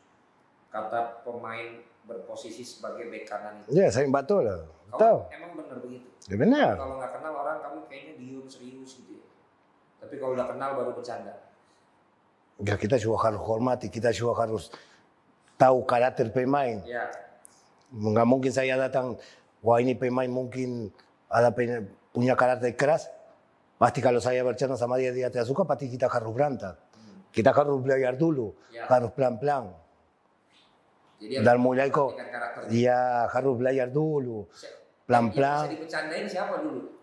[0.70, 3.78] Kata pemain berposisi sebagai bek kanan itu.
[3.78, 4.45] Ya, saya betul
[4.91, 5.18] Tahu.
[5.32, 6.08] emang benar begitu.
[6.28, 6.74] Ya benar.
[6.76, 9.26] Kalau nggak kenal orang kamu kayaknya diem serius gitu ya.
[10.04, 11.34] Tapi kalau udah kenal baru bercanda.
[12.62, 14.70] Ya kita juga harus hormati, kita juga harus
[15.58, 16.84] tahu karakter pemain.
[16.86, 17.10] Ya,
[17.91, 19.20] Nggak mungkin saya datang,
[19.66, 20.91] wah ini pemain mungkin
[21.28, 21.49] ada
[22.14, 23.08] punya karakter keras.
[23.82, 26.78] Pasti kalau saya bercanda sama dia, dia tidak suka, pasti kita harus berantak.
[27.34, 28.86] Kita harus belajar dulu, Ya.
[28.86, 29.74] harus pelan-pelan.
[31.22, 32.18] Jadi Dan mulai kok,
[32.66, 34.50] dia harus belajar dulu.
[35.06, 35.70] Pelan-pelan.
[35.86, 36.98] Yang siapa dulu?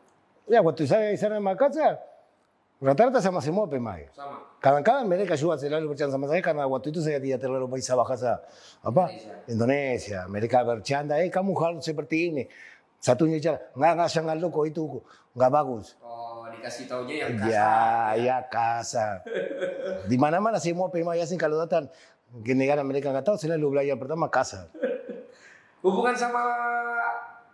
[0.50, 2.00] Ya waktu saya di sana Makassar,
[2.82, 4.08] rata-rata sama semua pemain.
[4.10, 4.48] Sama.
[4.58, 8.42] Kadang-kadang mereka juga selalu bercanda sama saya karena waktu itu saya tidak terlalu bisa bahasa
[8.82, 9.34] apa Indonesia.
[9.46, 10.20] Indonesia.
[10.26, 12.44] Mereka bercanda, eh kamu harus seperti ini.
[12.98, 14.82] Satunya bicara, nggak nggak jangan loko itu
[15.38, 15.94] nggak bagus.
[16.02, 17.54] Oh, dikasih taunya yang kasar.
[17.54, 17.70] Ya,
[18.18, 19.14] ya kasar.
[20.10, 21.86] Di mana-mana semua pemain asing kalau datang
[22.36, 24.68] negara mereka nggak tahu selalu belajar pertama kasar.
[25.84, 26.42] Hubungan sama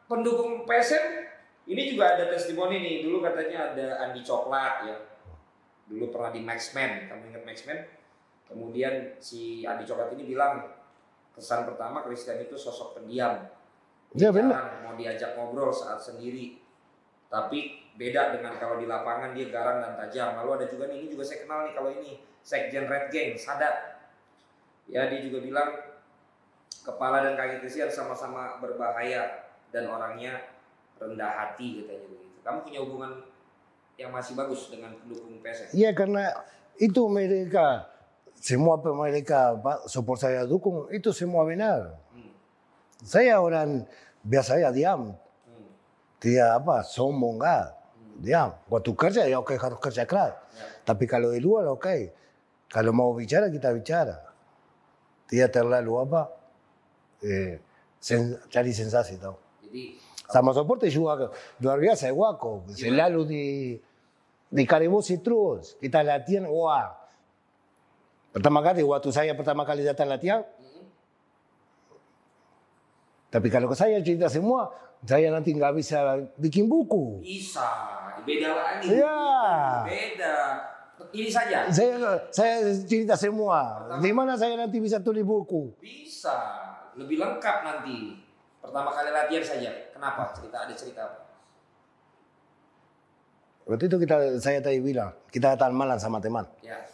[0.08, 1.28] pendukung PSM
[1.68, 2.96] ini juga ada testimoni nih.
[3.06, 4.96] Dulu katanya ada Andi Coklat ya.
[5.84, 7.78] Dulu pernah di Maxman, kamu ingat Maxman?
[8.48, 10.64] Kemudian si Andi Coklat ini bilang
[11.36, 13.36] kesan pertama Christian itu sosok pendiam.
[14.14, 14.86] Ya, Dia benar.
[14.86, 16.62] mau diajak ngobrol saat sendiri.
[17.26, 20.38] Tapi beda dengan kalau di lapangan dia garang dan tajam.
[20.38, 23.93] Lalu ada juga nih, ini juga saya kenal nih kalau ini Sekjen Red Gang, Sadat.
[24.88, 25.70] Ya dia juga bilang
[26.84, 30.44] kepala dan kaki Christian sama-sama berbahaya dan orangnya
[31.00, 32.26] rendah hati katanya begitu.
[32.44, 33.12] Kamu punya hubungan
[33.96, 35.72] yang masih bagus dengan pendukung PSM?
[35.72, 36.34] Iya karena
[36.76, 37.88] itu mereka
[38.36, 39.56] semua mereka
[39.88, 41.96] support saya dukung itu semua benar.
[42.12, 42.32] Hmm.
[43.00, 43.88] Saya orang
[44.20, 45.16] biasa ya diam,
[45.48, 45.68] Hmm.
[46.20, 47.72] tidak apa sombong enggak.
[47.72, 48.20] Hmm.
[48.20, 50.36] Ya, waktu kerja ya oke harus kerja keras.
[50.52, 50.66] Ya.
[50.84, 52.20] Tapi kalau di luar oke.
[52.68, 54.33] Kalau mau bicara kita bicara.
[55.24, 56.22] Tidak terlalu apa.
[57.24, 57.56] Eh,
[57.98, 59.36] sen- cari sensasi tau.
[59.64, 61.28] Jadi Sama soporte juga
[61.60, 62.64] luar biasa es guaco.
[62.72, 63.44] Selalu di
[64.48, 65.76] di Karibosi terus.
[65.76, 66.96] Kita latihan, wah.
[68.32, 70.42] Pertama kali, waktu saya pertama kali datang latihan,
[73.30, 74.70] tapi kalau ke saya cerita semua,
[75.02, 75.98] saya nanti nggak bisa
[76.38, 77.18] bikin buku.
[77.20, 77.66] bisa
[78.24, 78.86] beda lagi.
[78.94, 79.18] Iya.
[79.84, 80.34] Beda.
[81.14, 81.70] Ini saja.
[81.70, 81.94] Saya
[82.34, 83.86] saya cerita semua.
[84.02, 85.78] Di mana saya nanti bisa tulis buku?
[85.78, 86.34] Bisa.
[86.98, 88.18] Lebih lengkap nanti.
[88.58, 89.70] Pertama kali latihan saja.
[89.94, 90.34] Kenapa?
[90.34, 91.18] Cerita ada cerita apa?
[93.64, 96.44] Waktu itu kita saya tadi bilang, kita datang malam sama teman.
[96.60, 96.84] Ya.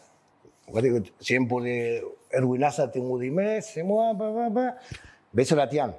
[0.70, 1.98] Waktu itu tiempo de
[2.30, 4.64] Erwin Asa, tunggu di mes, semua apa apa apa.
[5.34, 5.90] Besok latihan.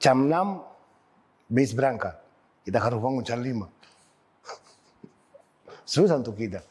[0.00, 2.16] Jam 6 bis berangkat.
[2.64, 3.68] Kita harus bangun jam 5.
[5.92, 6.64] Susah untuk kita.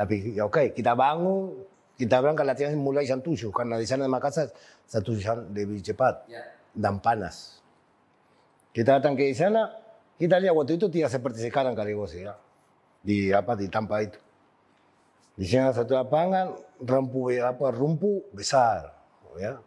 [0.00, 1.60] Tapi ya oke, kita bangun,
[2.00, 4.48] kita berangkat latihan mulai jam 7 karena di sana Makassar
[4.88, 6.40] satu jam lebih cepat Ya.
[6.72, 7.60] dan panas.
[8.72, 9.68] Kita datang ke sana,
[10.16, 12.32] kita lihat waktu itu tidak seperti sekarang Karibosi ya.
[13.04, 14.16] Di apa di Tampa itu.
[15.36, 18.96] Di sana satu lapangan rumpu apa rumpu besar,
[19.36, 19.60] ya.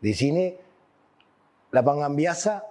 [0.00, 0.48] Di sini
[1.76, 2.64] lapangan biasa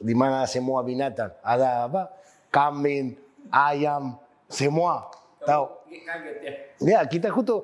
[0.00, 2.08] di mana semua binatang ada apa
[2.48, 3.12] kambing,
[3.52, 4.16] ayam,
[4.48, 5.12] semua
[5.46, 5.64] tahu.
[5.86, 6.52] Kaget ya.
[6.82, 7.62] Ya kita kutu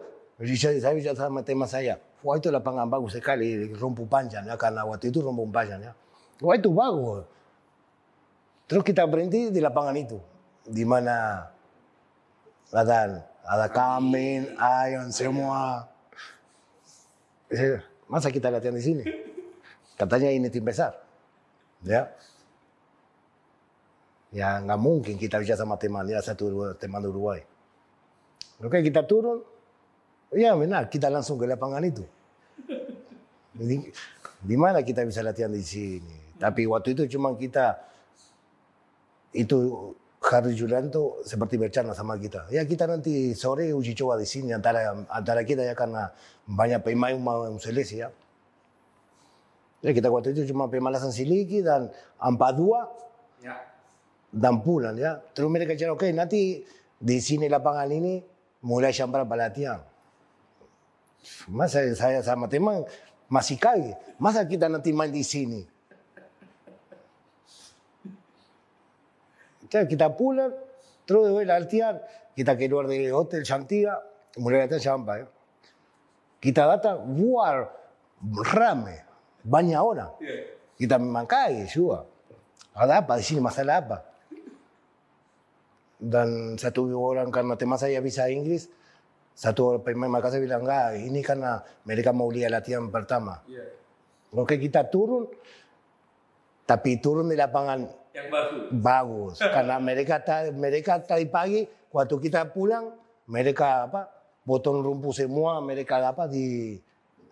[0.58, 4.82] saya saya bicara sama teman saya, wah itu lapangan bagus sekali rumpu panjang ya karena
[4.82, 5.92] waktu itu rumpu panjang ya.
[6.42, 7.26] Wah itu bagus.
[8.66, 10.18] Terus kita berhenti di lapangan itu,
[10.64, 11.46] di mana
[12.72, 15.86] ada ada kambing, ayam semua.
[18.08, 19.04] Masa kita latihan di sini?
[19.94, 20.96] Katanya ini tim besar,
[21.84, 22.08] ya.
[24.32, 27.44] Ya nggak mungkin kita bisa sama teman ya satu teman Uruguay.
[28.62, 29.42] Oke kita turun,
[30.30, 32.06] ya benar kita langsung ke lapangan itu.
[33.52, 33.90] Jadi,
[34.42, 36.38] di mana kita bisa latihan di sini?
[36.38, 37.78] Tapi waktu itu cuma kita
[39.34, 39.90] itu
[40.22, 42.46] Harry Julianto seperti bercanda sama kita.
[42.54, 46.14] Ya kita nanti sore uji coba di sini antara antara kita ya karena
[46.46, 48.08] banyak pemain mau seleksi ya.
[49.82, 51.90] Ya kita waktu itu cuma pemalasan Siliki dan
[52.22, 52.86] Ampadua
[53.42, 53.58] Ya.
[54.30, 55.18] dan pulang ya.
[55.34, 56.62] Terus mereka cakap, oke nanti
[57.02, 58.22] di sini lapangan ini
[58.62, 59.82] mulai jam berapa latihan.
[61.50, 62.86] Masa saya sama teman
[63.26, 63.98] masih kaget.
[64.16, 65.62] Masa kita nanti main di sini?
[69.66, 70.54] Kita, kita pulang,
[71.04, 71.98] terus de latihan.
[72.32, 74.00] Kita keluar dari hotel Chantiga,
[74.40, 75.28] mulai latihan sampai.
[76.42, 77.70] Kita datang, luar
[78.50, 79.04] rame,
[79.44, 80.12] banyak orang.
[80.74, 82.08] Kita memang kaget juga.
[82.72, 84.11] Ada apa di sini, masalah apa?
[86.02, 88.66] Dan satu orang karena teman saya bisa Inggris,
[89.32, 93.38] satu pemain Makassar bilang, enggak, ini karena mereka mau lihat latihan pertama.
[93.46, 93.70] Iya.
[94.34, 95.30] Oke, kita turun,
[96.66, 98.66] tapi turun di lapangan Yang bagus.
[98.74, 99.36] bagus.
[99.54, 101.62] karena mereka ta- mereka tadi pagi,
[101.94, 102.92] waktu kita pulang,
[103.30, 104.10] mereka apa,
[104.42, 106.76] potong rumpu semua, mereka apa di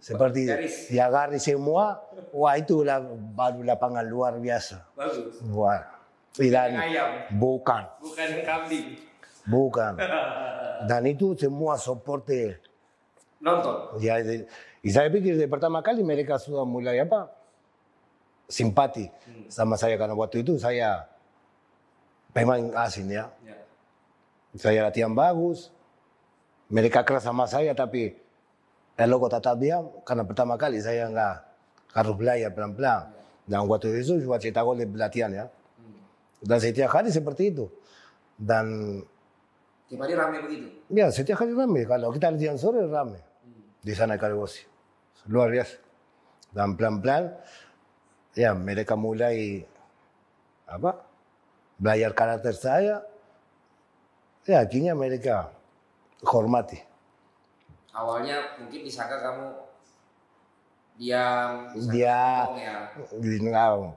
[0.01, 0.89] seperti Garis.
[0.89, 2.01] diagari semua.
[2.33, 3.03] Wah itu lah,
[3.35, 4.95] baru lapangan luar biasa.
[4.97, 5.43] Bagus.
[5.53, 5.85] Wah,
[6.39, 7.09] dan Ayam.
[7.35, 8.87] bukan, Bukan kambing.
[9.45, 9.93] bukan.
[10.89, 12.57] Dan itu semua soporte
[13.41, 14.01] Nonton.
[14.01, 14.49] Ya, de-
[14.81, 17.29] y saya pikir de pertama kali mereka sudah mulai apa?
[18.45, 19.09] Simpati
[19.49, 21.05] sama saya karena waktu itu saya
[22.33, 23.29] pemain asing ya.
[23.45, 23.57] Ya.
[24.57, 25.69] Saya latihan bagus.
[26.69, 28.17] Mereka keras sama saya tapi
[28.97, 31.35] el loco tetap diam karena pertama kali saya nggak
[31.93, 33.09] harus belajar pelan-pelan.
[33.45, 35.45] Dan waktu itu juga cetak gol di latihan ya.
[36.41, 37.69] Dan setiap hari seperti itu.
[38.37, 38.99] Dan
[39.91, 40.67] Tiap hari rame begitu.
[40.89, 41.83] Ya, setiap hari rame.
[41.85, 43.21] Kalau kita latihan sore rame.
[43.83, 44.63] Di sana di Karibosi.
[45.29, 45.77] Luar biasa.
[46.51, 47.31] Dan pelan-pelan,
[48.35, 49.63] ya mereka mulai
[50.67, 51.07] apa?
[51.79, 52.97] Belajar karakter saya.
[54.47, 55.53] Ya, akhirnya mereka
[56.27, 56.79] hormati.
[57.91, 59.47] Awalnya mungkin disangka kamu
[61.01, 62.77] diam, Dia ya,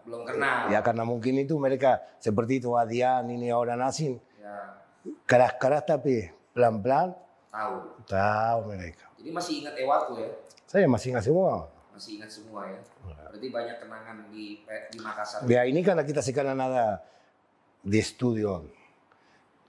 [0.08, 0.72] belum kenal.
[0.72, 4.24] Ya karena mungkin itu mereka seperti itu Adian ini orang asing.
[4.40, 4.80] Ya,
[5.28, 7.12] Keras-keras tapi pelan-pelan
[7.52, 7.76] tahu.
[8.08, 9.12] tahu mereka.
[9.20, 10.30] Jadi masih ingat Ewaku ya,
[10.64, 11.68] Saya masih ingat semua.
[11.92, 12.80] masih ingat semua ya.
[13.30, 15.44] Berarti banyak kenangan di di Makassar.
[15.46, 17.04] Ya ini karena kita sekarang ada
[17.84, 18.64] di studio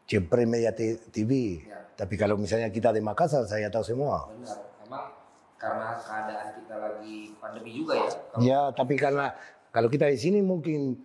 [0.06, 0.70] Cipre Media
[1.10, 1.32] TV.
[1.66, 1.82] Ya.
[1.98, 4.28] Tapi kalau misalnya kita di Makassar, saya tahu semua.
[4.30, 4.58] Benar,
[5.56, 8.08] karena keadaan kita lagi pandemi juga ya.
[8.10, 9.32] Kalau Ya, tapi karena
[9.70, 10.98] kalau kita di sini mungkin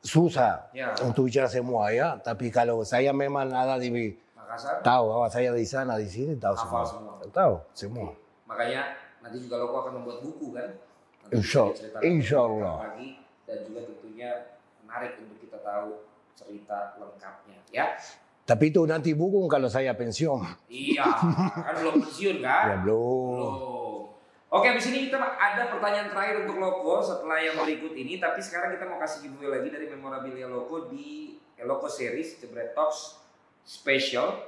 [0.00, 0.94] susah Ya.
[1.02, 2.16] untuk bicara semua ya.
[2.16, 3.90] Tapi kalau saya memang ada di
[4.34, 4.80] Makassar.
[4.80, 6.82] tahu bahwa saya di sana di sini tahu semua.
[6.86, 7.12] semua.
[7.26, 8.10] Tahu semua.
[8.46, 10.68] Makanya nanti juga Loko akan membuat buku kan?
[11.26, 12.76] Nanti Insya- insya Allah.
[12.86, 14.30] Lagi, dan juga tentunya
[14.80, 17.98] menarik untuk kita tahu cerita lengkapnya ya.
[18.46, 20.38] Tapi itu nanti buku kalau saya pensiun.
[20.70, 21.02] Iya,
[21.50, 22.62] kan belum pensiun kan?
[22.62, 23.34] Ya belum.
[23.34, 23.85] Belum.
[24.46, 28.22] Oke, habis ini kita ada pertanyaan terakhir untuk Loko setelah yang berikut ini.
[28.22, 31.34] Tapi sekarang kita mau kasih giveaway lagi dari memorabilia Loko di
[31.66, 33.18] Loko Series Jebret Talks
[33.66, 34.38] Special.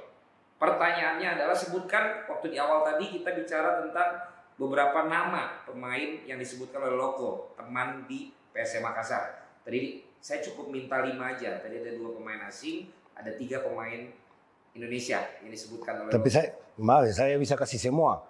[0.55, 4.23] Pertanyaannya adalah sebutkan waktu di awal tadi kita bicara tentang
[4.55, 9.51] beberapa nama pemain yang disebutkan oleh Loko, teman di PSM Makassar.
[9.67, 11.59] Tadi saya cukup minta lima aja.
[11.59, 12.87] Tadi ada dua pemain asing,
[13.19, 14.07] ada tiga pemain
[14.71, 16.35] Indonesia yang disebutkan oleh Tapi Loko.
[16.39, 16.47] saya,
[16.79, 18.23] maaf, saya bisa kasih semua.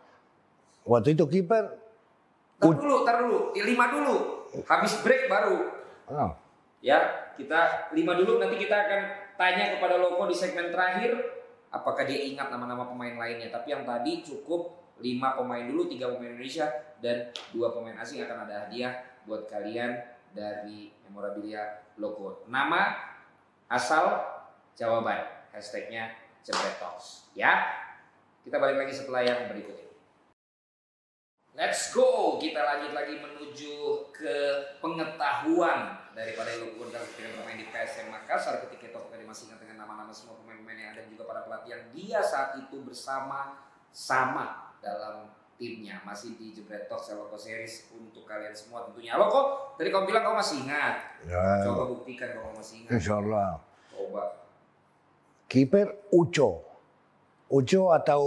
[0.89, 1.77] Waktu itu kiper,
[2.59, 4.15] Tar dulu, tar dulu, lima dulu.
[4.65, 5.69] Habis break baru.
[6.11, 6.33] ah,
[6.81, 8.41] Ya, kita lima dulu.
[8.41, 9.01] Nanti kita akan
[9.37, 11.13] tanya kepada Loko di segmen terakhir.
[11.69, 13.53] Apakah dia ingat nama-nama pemain lainnya.
[13.53, 16.67] Tapi yang tadi cukup lima pemain dulu, tiga pemain Indonesia
[16.99, 18.91] dan dua pemain asing akan ada hadiah
[19.23, 19.95] buat kalian
[20.33, 22.43] dari memorabilia Loko.
[22.49, 22.97] Nama,
[23.69, 24.19] asal,
[24.75, 25.21] jawaban.
[25.53, 26.11] Hashtagnya
[26.43, 27.29] Jebret Talks.
[27.37, 27.71] Ya,
[28.43, 29.88] kita balik lagi setelah yang berikut ini.
[31.59, 32.39] Let's go.
[32.39, 34.35] Kita lanjut lagi menuju ke
[34.79, 39.83] pengetahuan daripada Lugu Gonzalez ketika bermain di PSM Makassar ketika itu dia masih ingat dengan
[39.83, 43.59] nama-nama semua pemain-pemain yang ada juga para pelatih yang dia saat itu bersama
[43.91, 49.19] sama dalam timnya masih di Jebret Talks Loko Series untuk kalian semua tentunya.
[49.19, 50.95] Loko, tadi kamu bilang kamu masih ingat.
[51.27, 52.91] ya, Coba buktikan kalau masih ingat.
[52.95, 53.59] insya Allah.
[53.91, 54.47] Coba.
[55.51, 56.63] Kiper Uco.
[57.51, 58.23] Uco atau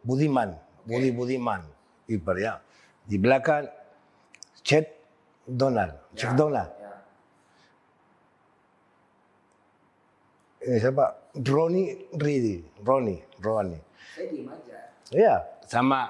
[0.00, 0.56] Budiman.
[0.88, 1.60] Budi Budiman.
[2.08, 2.56] Kiper ya.
[3.10, 3.66] Di belakang
[4.62, 4.86] Chet
[5.42, 6.14] Donald.
[6.14, 6.70] Chet Donald.
[6.78, 6.94] Ya.
[10.70, 11.06] Ini siapa?
[11.34, 12.62] Ronnie Ridi.
[12.86, 13.18] Ronnie.
[13.42, 13.82] Ronnie.
[14.14, 14.78] Saya diem aja.
[15.10, 15.34] Ya.
[15.66, 16.06] Sama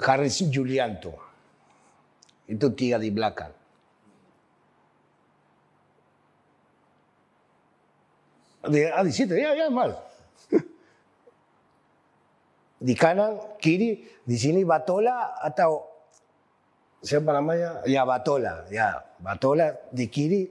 [0.00, 1.12] Haris Julianto.
[2.48, 3.52] Itu tiga di belakang.
[8.68, 9.96] Di, ah, di situ, ya, ya, mal.
[12.86, 15.87] di kanan, kiri, di sini Batola atau
[17.02, 17.82] siapa namanya?
[17.86, 20.50] Ya, Batola, ya, Batola di kiri,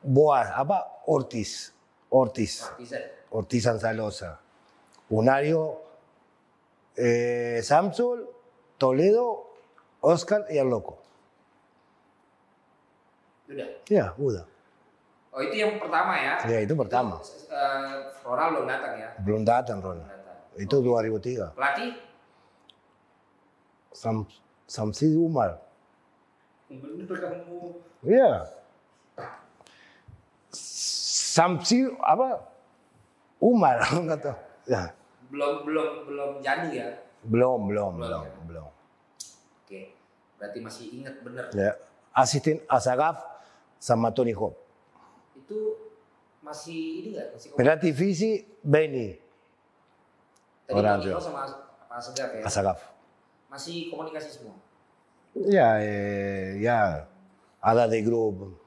[0.00, 1.04] Boas, apa?
[1.06, 1.72] Ortiz,
[2.08, 2.64] Ortiz.
[3.30, 4.40] Ortiz Ansalosa,
[5.10, 5.78] Unario,
[6.96, 8.26] eh, Samsul,
[8.78, 9.54] Toledo,
[10.00, 10.98] Oscar y el Loco.
[13.50, 13.68] Udah.
[13.86, 14.46] Ya, udah.
[15.30, 16.34] Oh itu yang pertama ya?
[16.42, 17.22] Ya, itu pertama.
[17.22, 17.94] Eh,
[18.26, 19.08] Ronald belum datang ya?
[19.22, 19.98] Belum datang, Ron.
[20.02, 20.38] Belum datang.
[20.58, 21.54] Itu 2003.
[21.54, 21.90] Pelatih?
[23.94, 24.26] Sam,
[24.66, 25.69] Samsi Umar.
[26.70, 27.82] Bener kamu.
[28.06, 28.46] Iya.
[31.34, 32.46] Samsi apa?
[33.42, 33.82] Umar,
[34.22, 34.36] tahu.
[34.70, 34.94] Ya.
[35.30, 36.88] Belum belum belum jadi ya?
[37.26, 38.68] Belum, belum, Belum, belum, belum.
[39.66, 39.94] Oke.
[40.38, 41.50] Berarti masih ingat bener.
[41.52, 41.74] Ya.
[42.14, 43.18] Asisten Asagaf
[43.82, 44.54] sama Tony Hawk.
[45.34, 45.78] Itu
[46.42, 47.28] masih ini nggak?
[47.34, 49.14] Masih Pelatih visi Benny
[50.66, 51.12] Tadi orang Tony.
[51.14, 51.40] Hawk sama
[51.90, 52.42] Pak Segaf ya?
[52.46, 52.78] Asagaf.
[53.50, 54.54] Masih komunikasi semua?
[55.48, 57.08] Ya, eh, ya.
[57.60, 58.60] Ada di grup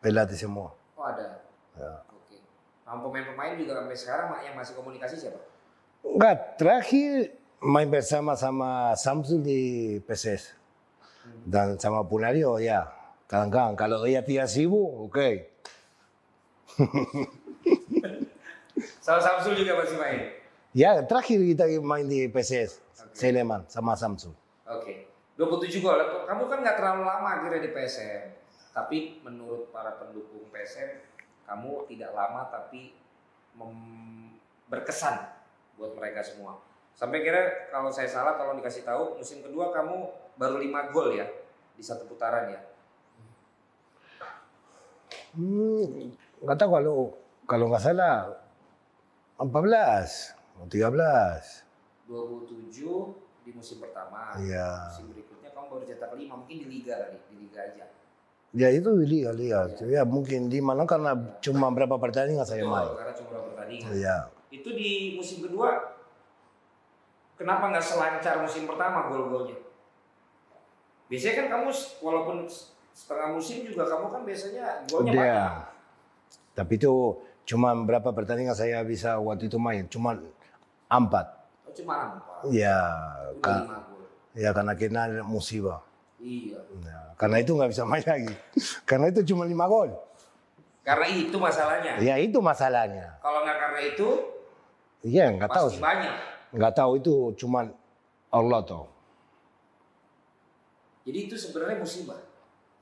[0.00, 0.72] pelatih semua.
[0.96, 1.44] Oh ada?
[1.76, 2.00] Ya.
[2.08, 2.40] Oke.
[2.88, 5.40] Nama pemain-pemain juga sampai sekarang yang masih komunikasi siapa?
[6.00, 9.60] Enggak, terakhir main bersama sama Samsul di
[10.04, 10.56] PSS.
[11.44, 12.88] Dan sama Punario ya.
[13.28, 15.30] Kadang-kadang kalau dia tidak sibuk, oke.
[19.04, 20.32] Sama Samsul juga masih main?
[20.72, 22.80] Ya, terakhir kita main di PSS.
[23.12, 24.32] Seleman sama Samsul.
[24.64, 25.09] Oke.
[25.40, 25.96] 27 gol.
[26.28, 28.36] Kamu kan nggak terlalu lama akhirnya di PSM.
[28.76, 31.00] Tapi menurut para pendukung PSM,
[31.48, 32.92] kamu tidak lama tapi
[34.68, 35.16] berkesan
[35.80, 36.60] buat mereka semua.
[36.92, 41.24] Sampai kira kalau saya salah tolong dikasih tahu musim kedua kamu baru 5 gol ya
[41.72, 42.60] di satu putaran ya.
[45.32, 46.12] Hmm,
[46.44, 46.96] nggak tahu kalau
[47.48, 48.36] kalau nggak salah
[49.40, 51.64] 14 atau 13.
[52.04, 54.38] 27 di musim pertama.
[54.38, 54.94] Iya.
[54.94, 57.84] Musim berikutnya kamu baru cetak 5 mungkin di liga kali, di liga aja.
[58.54, 59.60] Ya itu di liga, liga.
[59.90, 62.94] Ya mungkin di mana karena cuma berapa pertandingan saya main.
[62.94, 63.90] karena cuma beberapa pertandingan.
[63.98, 64.30] Ya.
[64.50, 65.94] itu di musim kedua
[67.38, 69.54] kenapa nggak selancar musim pertama gol-golnya?
[71.06, 71.70] Biasanya kan kamu
[72.02, 72.36] walaupun
[72.90, 75.18] setengah musim juga kamu kan biasanya golnya Dia.
[75.22, 75.52] banyak.
[76.58, 76.94] Tapi itu
[77.46, 80.18] cuma berapa pertandingan saya bisa waktu itu main, cuma
[80.90, 81.39] empat.
[81.76, 82.40] Cuma empat.
[82.50, 82.78] Ya,
[84.34, 85.80] ya karena kena musibah.
[86.20, 86.60] Iya.
[86.84, 88.34] Ya, karena itu nggak bisa main lagi.
[88.88, 89.92] karena itu cuma lima gol.
[90.84, 91.92] Karena itu masalahnya.
[92.00, 93.20] Ya itu masalahnya.
[93.20, 94.08] Kalau nggak karena itu,
[95.00, 96.14] Iya nggak tahu pasti banyak.
[96.52, 97.72] Nggak tahu itu cuman
[98.28, 98.86] Allah tahu.
[101.08, 102.20] Jadi itu sebenarnya musibah.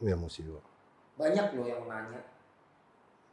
[0.03, 0.63] Ya musibah.
[1.15, 2.21] Banyak loh yang menanya.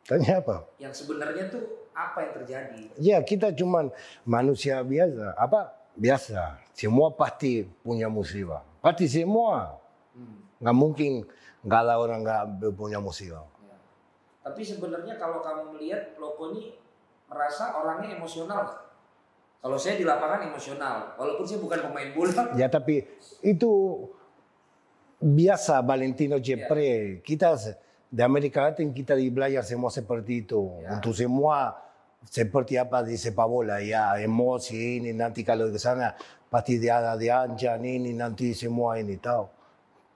[0.06, 0.70] Tanya apa?
[0.78, 2.82] Yang sebenarnya tuh apa yang terjadi?
[3.00, 3.90] Ya kita cuman
[4.28, 5.34] manusia biasa.
[5.40, 5.72] Apa?
[5.96, 6.60] Biasa.
[6.76, 8.62] Semua pasti punya musibah.
[8.84, 9.80] Pasti semua.
[10.12, 10.76] Hmm.
[10.76, 11.24] Mungkin
[11.64, 12.44] nggak ada orang nggak
[12.76, 13.48] punya musibah.
[13.64, 13.80] Ya.
[14.44, 16.76] Tapi sebenarnya kalau kamu melihat Loko ini
[17.32, 18.86] merasa orangnya emosional?
[19.66, 22.54] Kalau saya di lapangan emosional, walaupun saya bukan pemain bola.
[22.62, 23.02] Ya tapi
[23.42, 23.72] itu
[25.18, 27.24] biasa Valentino Jepre.
[27.26, 27.58] Kita
[28.16, 30.80] se- di Amerika Latin kita di belajar semua seperti itu.
[30.80, 30.96] Ya.
[30.96, 31.76] Untuk semua
[32.24, 36.16] seperti apa di sepak bola ya emosi ini nanti kalau ke sana
[36.50, 39.52] pasti dia ada di anca ini nanti semua ini tahu.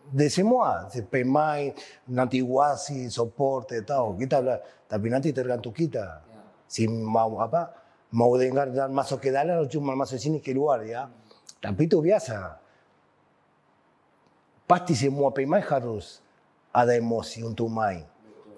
[0.10, 1.70] De semua, de pemain,
[2.10, 4.18] nanti wasi, soporte, tahu.
[4.18, 6.24] Kita bela- tapi nanti tergantung kita.
[6.26, 6.42] Ya.
[6.70, 7.76] si mau apa
[8.10, 11.10] mau dengar dan masuk ke dalam cuma masuk sini keluar ya
[11.62, 12.58] tapi itu biasa
[14.66, 16.22] pasti semua pemain harus
[16.70, 18.06] ada emosi untuk main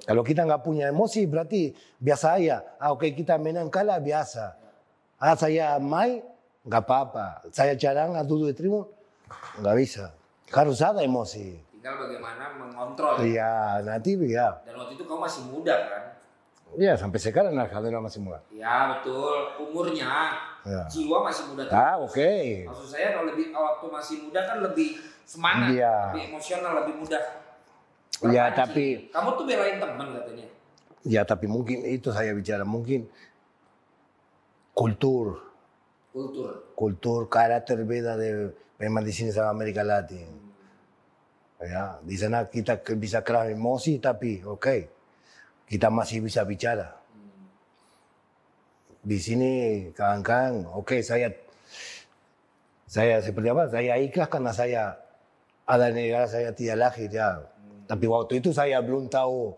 [0.02, 4.58] kalau kita nggak punya emosi berarti biasa aja ah, oke kita menang kalah biasa
[5.18, 6.26] ah saya main
[6.62, 8.86] nggak apa-apa saya jarang duduk di tribun
[9.62, 10.12] nggak bisa
[10.52, 13.26] harus ada emosi Tinggal bagaimana mengontrol.
[13.26, 16.04] ya nanti ya Dan waktu itu kamu masih muda kan?
[16.78, 20.86] ya sampai sekarang alhamdulillah masih muda Ya betul, umurnya, Ya.
[20.86, 21.66] jiwa masih muda.
[21.74, 25.96] ah oke Maksud saya kalau lebih waktu masih muda kan lebih semangat, Iya.
[26.14, 27.24] lebih emosional, lebih mudah.
[28.30, 30.46] Ya, tapi- kamu tuh belain teman katanya.
[31.02, 33.10] Ya, tapi mungkin itu saya bicara, mungkin
[34.78, 35.42] kultur,
[36.14, 36.70] Kultur.
[36.78, 40.30] kultur, karakter beda de memang di sini sama Amerika Latin.
[41.62, 44.90] Ya, di sana kita bisa keras emosi, tapi oke,
[45.66, 46.94] kita masih bisa bicara.
[49.02, 49.54] Di sini
[49.98, 51.34] kadang-kadang, oke saya
[52.86, 53.66] saya seperti apa?
[53.74, 54.84] Saya ikhlas karena saya
[55.66, 57.42] ada negara saya tidak lahir ya.
[57.92, 59.52] Tapi waktu itu saya belum tahu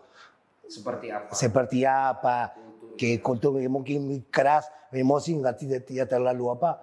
[0.65, 1.29] Seperti apa?
[1.37, 2.49] seperti apa,
[2.97, 6.81] que kultur mungkin keras, emosi nggak tidak, tidak terlalu apa,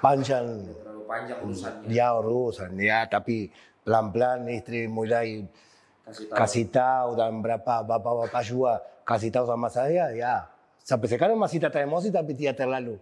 [0.00, 1.86] panjang Terlalu panjang urusannya.
[1.92, 3.52] ya urusan ya, tapi
[3.84, 5.44] pelan-pelan istri mulai
[6.08, 6.36] Kasih tahu.
[6.40, 10.48] kasih tahu dan berapa bapak-bapak juga kasih tahu sama saya ya.
[10.80, 12.96] Sampai sekarang masih tetap emosi tapi tidak terlalu.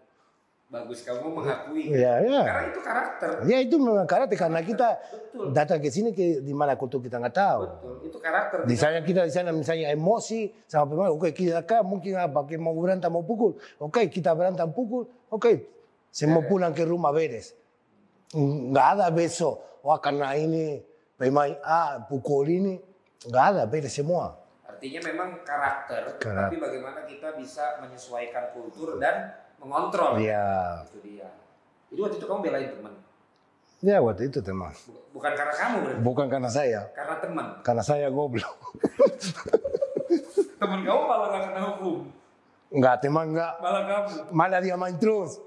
[0.70, 1.90] Bagus kamu mengakui.
[1.90, 2.46] Ya, ya.
[2.46, 3.30] Karena itu karakter.
[3.42, 5.50] Ya itu memang karakter karena kita Betul.
[5.50, 7.62] datang ke sini ke di mana kultur kita nggak tahu.
[7.66, 7.94] Betul.
[8.06, 8.62] Itu karakter.
[8.70, 12.54] Di sana kita di sana misalnya emosi sama pemain, oke kita kan mungkin apa que
[12.54, 15.66] mau berantem mau pukul, oke kita berantem pukul, oke
[16.14, 17.50] semua pulang ke rumah beres.
[18.30, 20.86] Nggak ada besok, wah karena ini
[21.18, 22.78] pemain A pukul ini,
[23.26, 24.38] nggak ada beres semua.
[24.70, 26.46] Artinya memang karakter, Karakter.
[26.46, 30.16] tapi bagaimana kita bisa menyesuaikan kultur dan mengontrol.
[30.16, 31.28] Ya, Itu dia.
[31.88, 32.94] Jadi waktu itu kamu belain teman.
[33.80, 34.72] ya waktu itu teman.
[34.84, 37.46] Bu- Bukan karena kamu berarti, Bukan karena saya, karena teman.
[37.60, 38.56] karena saya goblok.
[40.60, 41.96] Teman kamu malah nggak kena hukum,
[42.70, 44.08] Nggak teman nggak, malah kamu.
[44.38, 45.40] malah dia main terus.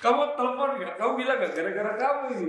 [0.00, 0.94] kamu telepon nggak?
[0.96, 2.48] Kamu bilang nggak gara-gara kamu ini?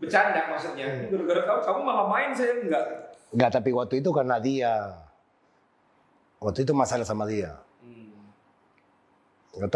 [0.00, 0.86] Bercanda maksudnya.
[0.88, 1.06] Hmm.
[1.10, 2.84] Gara-gara kamu, kamu malah main saya enggak.
[3.30, 4.72] Nggak, tapi waktu itu karena dia.
[6.42, 7.54] Waktu itu masalah sama dia.
[9.52, 9.70] Nggak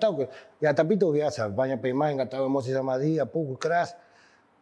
[0.00, 0.12] tahu.
[0.60, 3.96] Ya tapi itu biasa, banyak pemain tahu emosi sama dia, pukul keras.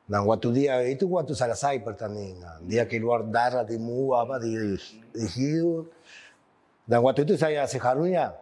[0.05, 2.69] Dan waktu dia, itu waktu selesai pertandingan.
[2.69, 4.53] Dia keluar darah di muka, apa, di,
[5.17, 5.89] di hidung.
[6.85, 8.37] Dan waktu itu saya seharusnya,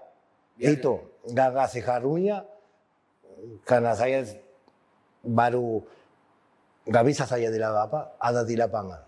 [0.58, 0.98] Biar- itu,
[1.30, 2.42] nggak kasih karunya,
[3.62, 4.26] karena saya
[5.22, 5.86] baru,
[6.90, 9.00] nggak bisa saya di lapangan, apa, ada di lapangan.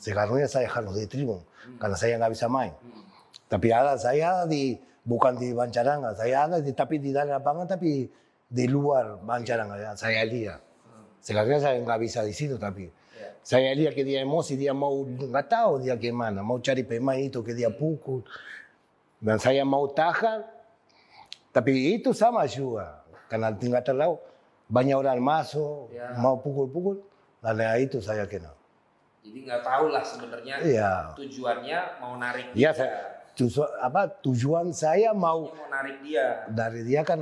[0.00, 1.44] Seharusnya saya harus di tribun,
[1.76, 2.72] karena saya nggak bisa main.
[3.52, 7.66] Tapi ada saya ada di bukan di Bancaranga, saya ada di tapi di dalam lapangan
[7.68, 8.06] tapi
[8.46, 10.60] di luar Bancaranga ya, saya lihat.
[11.22, 13.28] Sekarang saya nggak bisa di situ tapi Ya.
[13.46, 17.38] saya lihat que dia emosi, dia mau nggak tahu dia gimana, mau cari pemain itu
[17.40, 18.26] que dia pukul.
[19.22, 20.42] Dan saya mau tahan,
[21.54, 23.06] tapi itu sama juga.
[23.30, 24.18] Karena tinggal terlalu
[24.66, 26.10] banyak orang masuk, Ya.
[26.18, 26.98] mau pukul-pukul,
[27.38, 28.58] dan ya itu saya kenal.
[29.22, 30.92] Jadi nggak tahu lah sebenarnya Iya.
[31.14, 36.26] tujuannya mau narik Iya, saya, tuju- apa, tujuan saya mau Dia mau narik dia.
[36.48, 37.18] dari dia kan.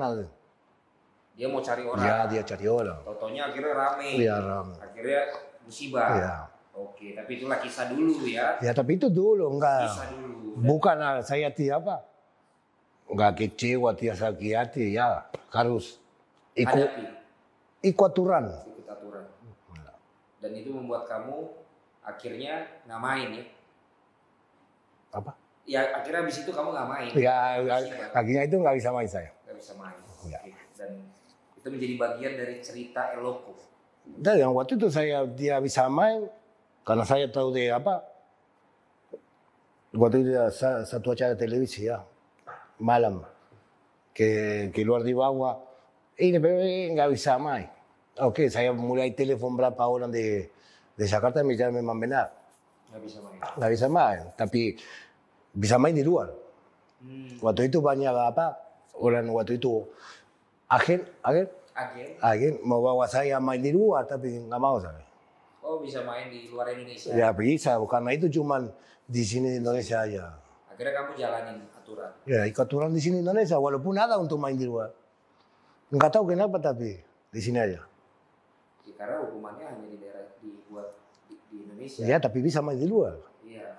[1.34, 2.04] Dia mau cari orang.
[2.04, 3.00] Ya dia cari orang.
[3.02, 4.11] Totonya akhirnya rame.
[4.20, 4.74] Rame.
[4.76, 5.20] Akhirnya
[5.64, 6.08] musibah.
[6.12, 6.34] Iya.
[6.70, 8.56] Oke, tapi itulah kisah dulu ya.
[8.61, 10.11] Ya tapi itu dulu Kisah enggak.
[10.14, 10.48] dulu.
[10.61, 11.96] Bukan ah, saya tidak apa.
[13.11, 15.98] Enggak kecewa, tidak sakit hati ya harus
[16.54, 17.02] ikut Hadapi
[17.82, 18.44] ikut aturan.
[18.70, 19.24] ikut aturan.
[20.38, 21.52] Dan itu membuat kamu
[22.00, 23.44] akhirnya nggak main ya.
[25.11, 25.32] apa?
[25.68, 27.11] Ya akhirnya habis itu kamu nggak main.
[27.14, 28.04] Ya Musiba.
[28.11, 29.30] kakinya itu nggak bisa main saya.
[29.46, 29.98] Nggak bisa main.
[30.26, 30.38] Ya.
[30.40, 30.52] Oke.
[30.74, 30.90] Dan
[31.54, 33.52] itu menjadi bagian dari cerita Eloko.
[34.11, 36.26] Dan yang waktu itu saya dia bisa main
[36.82, 38.02] karena saya tahu dia apa.
[39.90, 40.30] Waktu itu
[40.86, 41.98] satu acara televisi ya
[42.78, 43.26] malam
[44.14, 44.30] ke
[44.70, 45.58] keluar di bawah
[46.16, 46.38] ini
[46.94, 47.66] nggak bisa main.
[48.18, 50.42] Oke saya mulai telepon berapa orang di
[50.94, 52.28] di Jakarta misalnya memang benar
[52.90, 53.38] Nggak bisa main.
[53.56, 54.62] nggak bisa main tapi
[55.55, 56.30] bisa main di luar.
[57.01, 57.40] Hmm.
[57.40, 58.61] Waktu itu banyak apa
[59.01, 59.88] orang waktu itu
[60.68, 62.18] agen agen Agen.
[62.20, 65.01] agen mau bawa saya main di luar tapi nggak mau saya.
[65.64, 67.14] Oh bisa main di luar Indonesia.
[67.14, 68.68] Ya bisa, karena itu cuman
[69.07, 70.34] di sini di Indonesia aja.
[70.66, 72.11] Akhirnya kamu jalanin aturan.
[72.26, 74.90] Ya ikut aturan di sini Indonesia, walaupun ada untuk main di luar.
[75.94, 76.98] Nggak tahu kenapa tapi
[77.30, 77.80] di sini aja.
[78.82, 80.88] Ya, karena hukumannya hanya di daerah dibuat
[81.30, 82.03] di, di Indonesia.
[82.03, 83.14] Ya tapi bisa main di luar.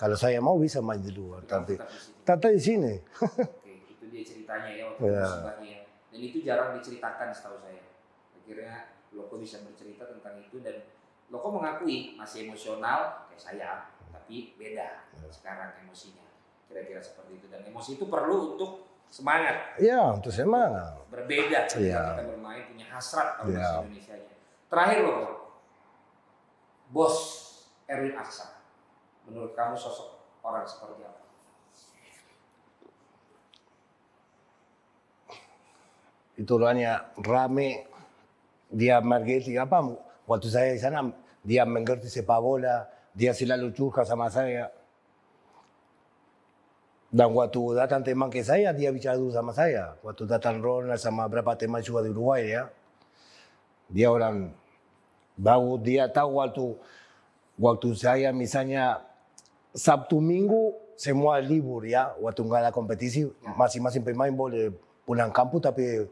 [0.01, 0.09] Iya.
[0.09, 2.25] Kalau saya mau bisa main di luar, tapi tetap di sini.
[2.25, 2.93] tata di sini.
[3.21, 5.21] Oke, itu dia ceritanya ya waktu Iya.
[5.23, 5.77] musibahnya.
[6.09, 7.85] Dan itu jarang diceritakan setahu saya.
[8.33, 8.73] Akhirnya
[9.11, 10.81] Loko bisa bercerita tentang itu dan
[11.29, 13.71] Loko mengakui masih emosional kayak saya,
[14.09, 15.29] tapi beda Iya.
[15.29, 16.25] sekarang emosinya.
[16.65, 20.97] Kira-kira seperti itu dan emosi itu perlu untuk semangat ya untuk semangat.
[21.11, 22.01] berbeda ketika Iya.
[22.17, 23.59] kita bermain punya hasrat kalau Iya.
[23.61, 24.15] bahasa Indonesia.
[24.65, 25.27] Terakhir Loko,
[26.89, 27.15] bos
[27.85, 28.60] Erwin Aksa,
[29.31, 30.11] menurut kamu sosok
[30.43, 31.23] orang seperti apa?
[36.35, 37.87] Itu orangnya rame,
[38.67, 39.79] dia mengerti apa,
[40.27, 41.07] waktu saya di sana,
[41.47, 44.67] dia mengerti sepak bola, dia selalu curhat sama saya.
[47.11, 49.99] Dan waktu datang teman ke saya, dia bicara dulu sama saya.
[49.99, 52.71] Waktu datang Ronald sama beberapa teman juga di Uruguay ya.
[53.91, 54.55] Dia orang
[55.35, 56.65] bagus, dia tahu waktu
[57.59, 59.10] waktu saya misalnya
[59.71, 62.13] Sabtu Minggu semua libur ya.
[62.19, 63.25] Waktu nggak ada kompetisi,
[63.57, 64.69] masing-masing pemain boleh
[65.07, 66.05] pulang kampus tapi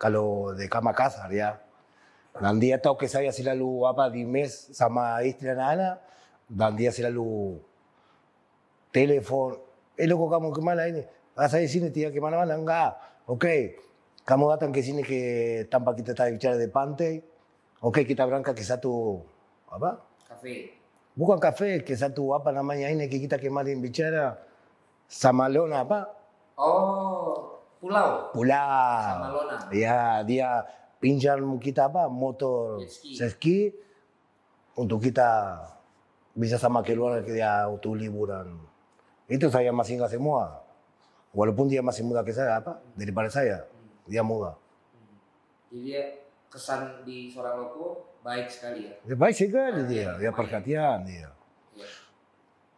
[0.00, 1.58] kalau de cama kasar ya.
[2.32, 6.00] Dan dia tahu que saya selalu apa di mes sama istri anak-anak
[6.48, 7.60] dan dia selalu
[8.88, 9.60] telepon.
[10.00, 11.04] Eh loco kamu kemana ini?
[11.36, 12.56] Vas a sini tía kemana-mana?
[12.56, 12.96] Enggak.
[13.28, 13.76] Oke.
[14.24, 15.20] Kamu datang ke sini ke
[15.68, 17.20] tanpa kita tadi bicara de pantai.
[17.82, 19.20] Oke kita berangkat ke satu
[19.68, 20.00] apa?
[20.24, 20.81] Cafe.
[21.12, 24.40] Bukan kafe, ke satu apa namanya ini kita kemarin bicara
[25.04, 26.08] Samalona apa?
[26.56, 28.32] Oh, pulau.
[28.32, 29.04] Pulau.
[29.12, 29.56] Samalona.
[29.76, 30.64] Ya, dia
[30.96, 33.76] pinjam kita apa motor ski.
[34.72, 35.60] untuk kita
[36.32, 38.56] bisa sama keluarga ke dia untuk liburan.
[39.28, 40.64] Itu saya masih ingat semua.
[41.36, 43.68] Walaupun dia masih muda ke saya apa daripada saya,
[44.08, 44.56] dia muda.
[45.68, 46.02] Jadi dia
[46.48, 48.94] kesan di seorang loko baik sekali ya.
[49.02, 51.28] Dia baik sekali dia, dia perhatian dia.
[51.74, 51.90] Ya.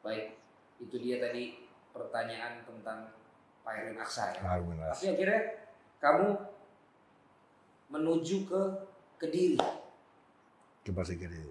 [0.01, 0.36] Baik,
[0.80, 3.12] itu dia tadi pertanyaan tentang
[3.64, 4.40] Pak Erwin Aksa ya.
[4.61, 5.01] Erwin Aksa.
[5.01, 5.40] Tapi akhirnya
[6.01, 6.28] kamu
[7.92, 8.62] menuju ke
[9.14, 9.57] Kediri.
[10.84, 11.49] ¿Qué pasa querido?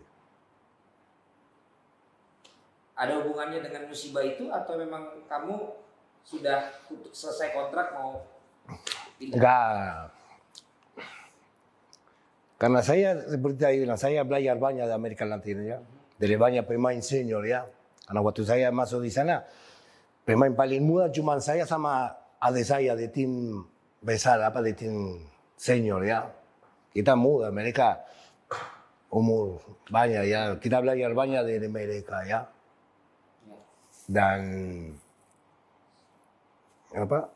[2.94, 5.74] Ada hubungannya dengan musibah itu atau memang kamu
[6.22, 6.70] sudah
[7.10, 8.22] selesai kontrak mau
[9.18, 9.34] pindah?
[9.34, 10.13] Enggak.
[12.64, 15.84] Karena saya seperti saya belajar banyak de América Latina ya.
[16.16, 17.68] Dari banyak pemain senior ya.
[18.08, 19.44] Karena waktu saya masuk di sana,
[20.24, 23.60] pemain paling muda cuma saya sama adik saya de tim
[24.00, 24.96] besar, apa de tim
[25.60, 26.24] senior ya.
[26.96, 28.00] Kita muda, mereka
[29.12, 29.60] umur
[29.92, 30.56] banyak ya.
[30.56, 32.24] Kita belajar banyak dari mereka.
[32.24, 32.48] Ya.
[34.08, 34.40] Dan
[36.96, 37.28] apa?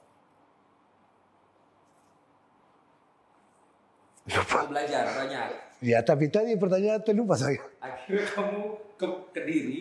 [4.27, 5.47] Kamu belajar banyak.
[5.79, 7.61] Ya, tapi tadi pertanyaan terlupa saya.
[7.79, 8.61] Akhirnya kamu
[8.97, 9.79] ke Kediri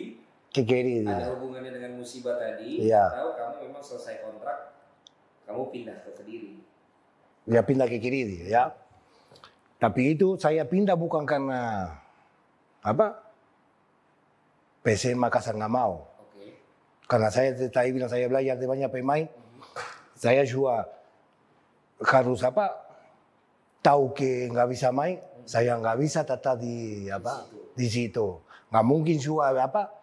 [0.53, 1.05] ¿Qué quería?
[1.05, 2.87] ada hubungannya dengan musibah tadi.
[2.87, 3.03] Iya.
[3.13, 4.73] Tahu kamu memang selesai kontrak,
[5.45, 6.51] kamu pindah ke Kediri.
[7.47, 8.73] Ya pindah ke Kiridi, ya.
[9.77, 11.93] Tapi itu saya pindah bukan karena
[12.81, 13.21] apa?
[14.81, 16.07] PC Makassar nggak mau.
[16.23, 16.57] Oke.
[17.05, 19.27] Karena saya tadi bilang saya belajar de banyak pemain.
[20.17, 20.89] Saya juga
[22.01, 22.86] harus apa?
[23.81, 27.47] Tahu que nggak bisa main, saya nggak bisa tetap di apa?
[27.77, 28.41] Di situ.
[28.73, 29.93] Nggak mungkin juga apa?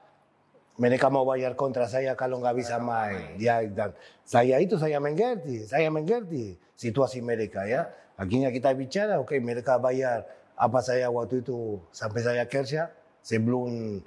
[0.74, 3.38] Mereka mau bayar kontra saya kalau nggak bisa main.
[3.38, 3.94] Ya, dan
[4.26, 7.86] saya itu saya mengerti, saya mengerti situasi mereka ya.
[8.18, 12.90] Akhirnya kita bicara, oke mereka bayar apa saya waktu itu sampai saya kerja
[13.22, 14.02] sebelum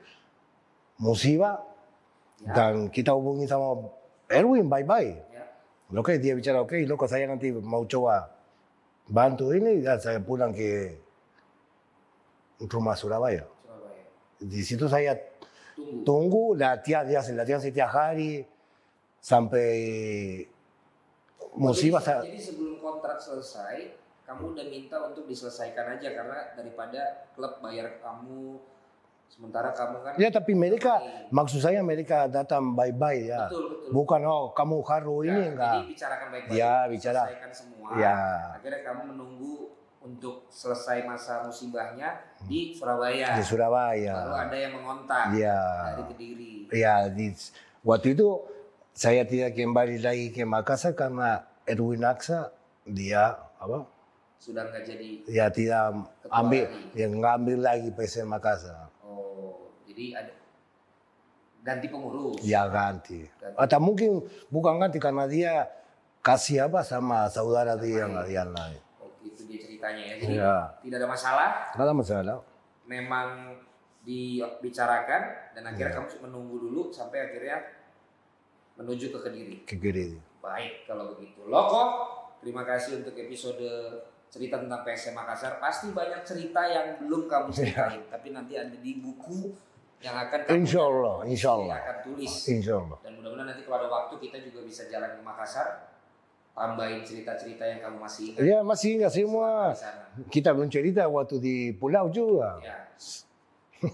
[1.00, 1.64] musibah
[2.38, 2.54] Ya.
[2.54, 3.90] dan kita hubungi sama
[4.30, 5.10] Erwin bye-bye.
[5.34, 5.46] Ya.
[5.98, 8.30] Oke, dia bicara, oke, loco saya nanti mau coba
[9.08, 11.00] bantu ini, dan saya pulang ke
[12.68, 13.48] rumah Surabaya.
[13.64, 14.04] Surabaya.
[14.38, 15.16] Di situ saya
[15.78, 16.04] Tunggu.
[16.04, 18.44] tunggu latihan, dia hace latihan setiap hari,
[19.22, 19.72] sampai
[21.58, 22.00] musibah.
[22.00, 23.98] jadi, jadi sebelum kontrak selesai,
[24.28, 28.60] kamu udah minta untuk diselesaikan aja karena daripada klub bayar kamu
[29.28, 31.30] sementara kamu kan Ya tapi mereka, Iya.
[31.30, 33.46] maksud saya mereka datang bye-bye ya.
[33.46, 33.90] betul betul.
[33.94, 35.74] Bukan oh kamu haru Ya, ini Jadi enggak.
[35.88, 36.56] bicarakan baik-baik.
[36.56, 37.22] Ya, bicara.
[37.24, 37.88] Selesaikan semua.
[37.96, 38.18] Ya.
[38.56, 39.56] Akhirnya kamu menunggu
[40.00, 42.10] untuk selesai masa musibahnya
[42.44, 43.28] di Surabaya.
[43.34, 44.14] Di Surabaya.
[44.18, 45.60] Lalu ada yang mengontak Ya.
[45.92, 46.54] dari Kediri.
[46.72, 47.36] Ya, di,
[47.82, 48.28] waktu itu
[48.92, 52.50] saya tidak kembali lagi ke Makassar karena Erwin Aksa
[52.84, 53.84] dia apa?
[54.40, 55.10] Sudah nggak jadi.
[55.28, 56.96] Ya tidak ambil, lagi.
[56.96, 58.87] yang ngambil lagi PSM Makassar.
[59.98, 60.30] Jadi ada
[61.66, 62.38] ganti pengurus.
[62.46, 63.26] Ya ganti.
[63.42, 63.58] Ganti.
[63.58, 64.22] Atau mungkin
[64.54, 65.66] bukan ganti karena dia
[66.22, 68.78] kasih apa sama saudara dia yang, yang lain.
[69.02, 70.16] Oh, itu dia ceritanya ya.
[70.22, 70.56] Jadi Ya.
[70.86, 71.50] tidak ada masalah.
[71.74, 72.38] Tidak ada masalah.
[72.86, 73.58] Memang
[74.06, 75.22] dibicarakan
[75.58, 75.98] dan akhirnya Ya.
[75.98, 77.58] kamu menunggu dulu sampai akhirnya
[78.78, 79.56] menuju ke Kediri.
[79.66, 80.14] Ke kiri.
[80.38, 81.42] Baik kalau begitu.
[81.50, 82.06] Loko,
[82.38, 83.66] terima kasih untuk episode
[84.30, 85.58] cerita tentang PSM Makassar.
[85.58, 89.52] Pasti banyak cerita yang belum kamu ceritain, tapi nanti ada di buku
[89.98, 91.76] yang akan kamu Insya Allah, insya Allah.
[91.76, 92.34] akan tulis.
[92.48, 92.98] Insya Allah.
[93.02, 95.68] Dan mudah-mudahan nanti kalau ada waktu kita juga bisa jalan ke Makassar,
[96.54, 99.74] tambahin cerita-cerita yang kamu masih ingat Ya masih ingat semua.
[100.30, 102.62] Kita belum cerita waktu di pulau juga.
[102.62, 102.78] Ya.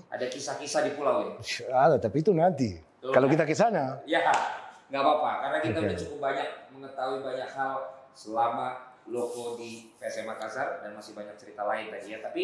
[0.10, 1.32] Ada kisah-kisah di pulau ya.
[1.70, 2.72] Ada, tapi itu nanti.
[3.04, 3.36] Tuh, Kalau kan?
[3.36, 4.24] kita ke sana, Ya,
[4.88, 5.88] nggak apa-apa karena kita Oke.
[5.88, 7.72] udah cukup banyak mengetahui banyak hal
[8.14, 8.68] selama
[9.10, 12.20] loko di PSM Makassar dan masih banyak cerita lain tadi ya.
[12.24, 12.44] Tapi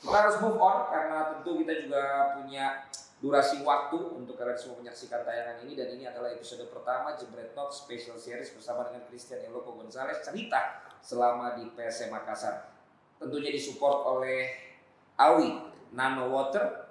[0.00, 2.02] kita harus move on karena tentu kita juga
[2.40, 2.88] punya
[3.20, 7.68] durasi waktu untuk kalian semua menyaksikan tayangan ini dan ini adalah episode pertama Jebret Talk
[7.68, 12.72] Special Series bersama dengan Christian Eloko Gonzalez cerita selama di PSM Makassar.
[13.20, 14.48] Tentunya disupport oleh
[15.20, 16.88] Awi Nano Water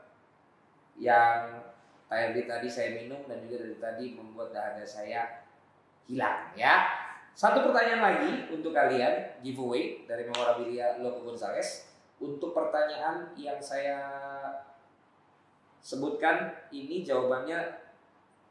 [1.01, 1.65] yang
[2.05, 5.49] tadi tadi saya minum dan juga dari tadi membuat dahaga saya
[6.05, 6.85] hilang ya.
[7.33, 11.88] Satu pertanyaan lagi untuk kalian giveaway dari memorabilia Loco Gonzales.
[12.19, 13.99] Untuk pertanyaan yang saya
[15.79, 17.59] sebutkan ini jawabannya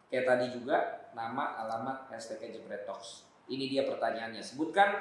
[0.08, 3.28] kayak tadi juga nama, alamat, hashtag Jebret Talks.
[3.48, 4.40] Ini dia pertanyaannya.
[4.40, 4.96] Sebutkan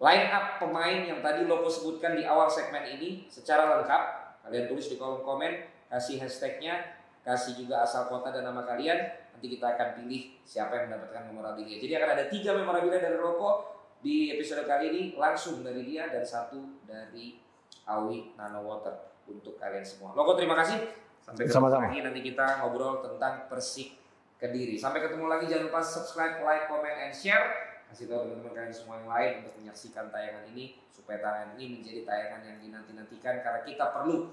[0.00, 4.02] line up pemain yang tadi Loco sebutkan di awal segmen ini secara lengkap.
[4.48, 8.96] Kalian tulis di kolom komen, kasih hashtagnya, kasih juga asal kota dan nama kalian.
[9.36, 11.76] Nanti kita akan pilih siapa yang mendapatkan memorabilia.
[11.76, 16.24] Jadi akan ada tiga memorabilia dari Loco di episode kali ini langsung dari dia dan
[16.24, 17.49] satu dari
[17.90, 18.94] Awi Nano Water
[19.26, 20.14] untuk kalian semua.
[20.14, 20.78] Loco terima kasih.
[21.20, 21.90] Sampai ketemu Sama-sama.
[21.90, 23.98] lagi nanti kita ngobrol tentang Persik
[24.40, 24.78] Kediri.
[24.78, 27.76] Sampai ketemu lagi jangan lupa subscribe, like, comment, and share.
[27.92, 32.00] Kasih tahu teman-teman kalian semua yang lain untuk menyaksikan tayangan ini supaya tayangan ini menjadi
[32.06, 34.30] tayangan yang dinanti-nantikan karena kita perlu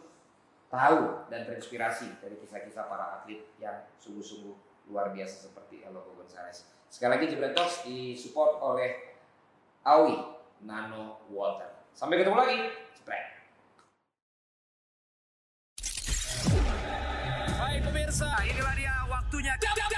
[0.70, 4.56] tahu dan terinspirasi dari kisah-kisah para atlet yang sungguh-sungguh
[4.94, 6.70] luar biasa seperti Eloko Gonzalez.
[6.88, 9.20] Sekali lagi Jebret Talks disupport oleh
[9.84, 10.16] Awi
[10.64, 11.84] Nano Water.
[11.92, 12.58] Sampai ketemu lagi.
[12.96, 13.37] Jebret.
[19.48, 19.97] Hai pemirsa, inilah dia waktunya.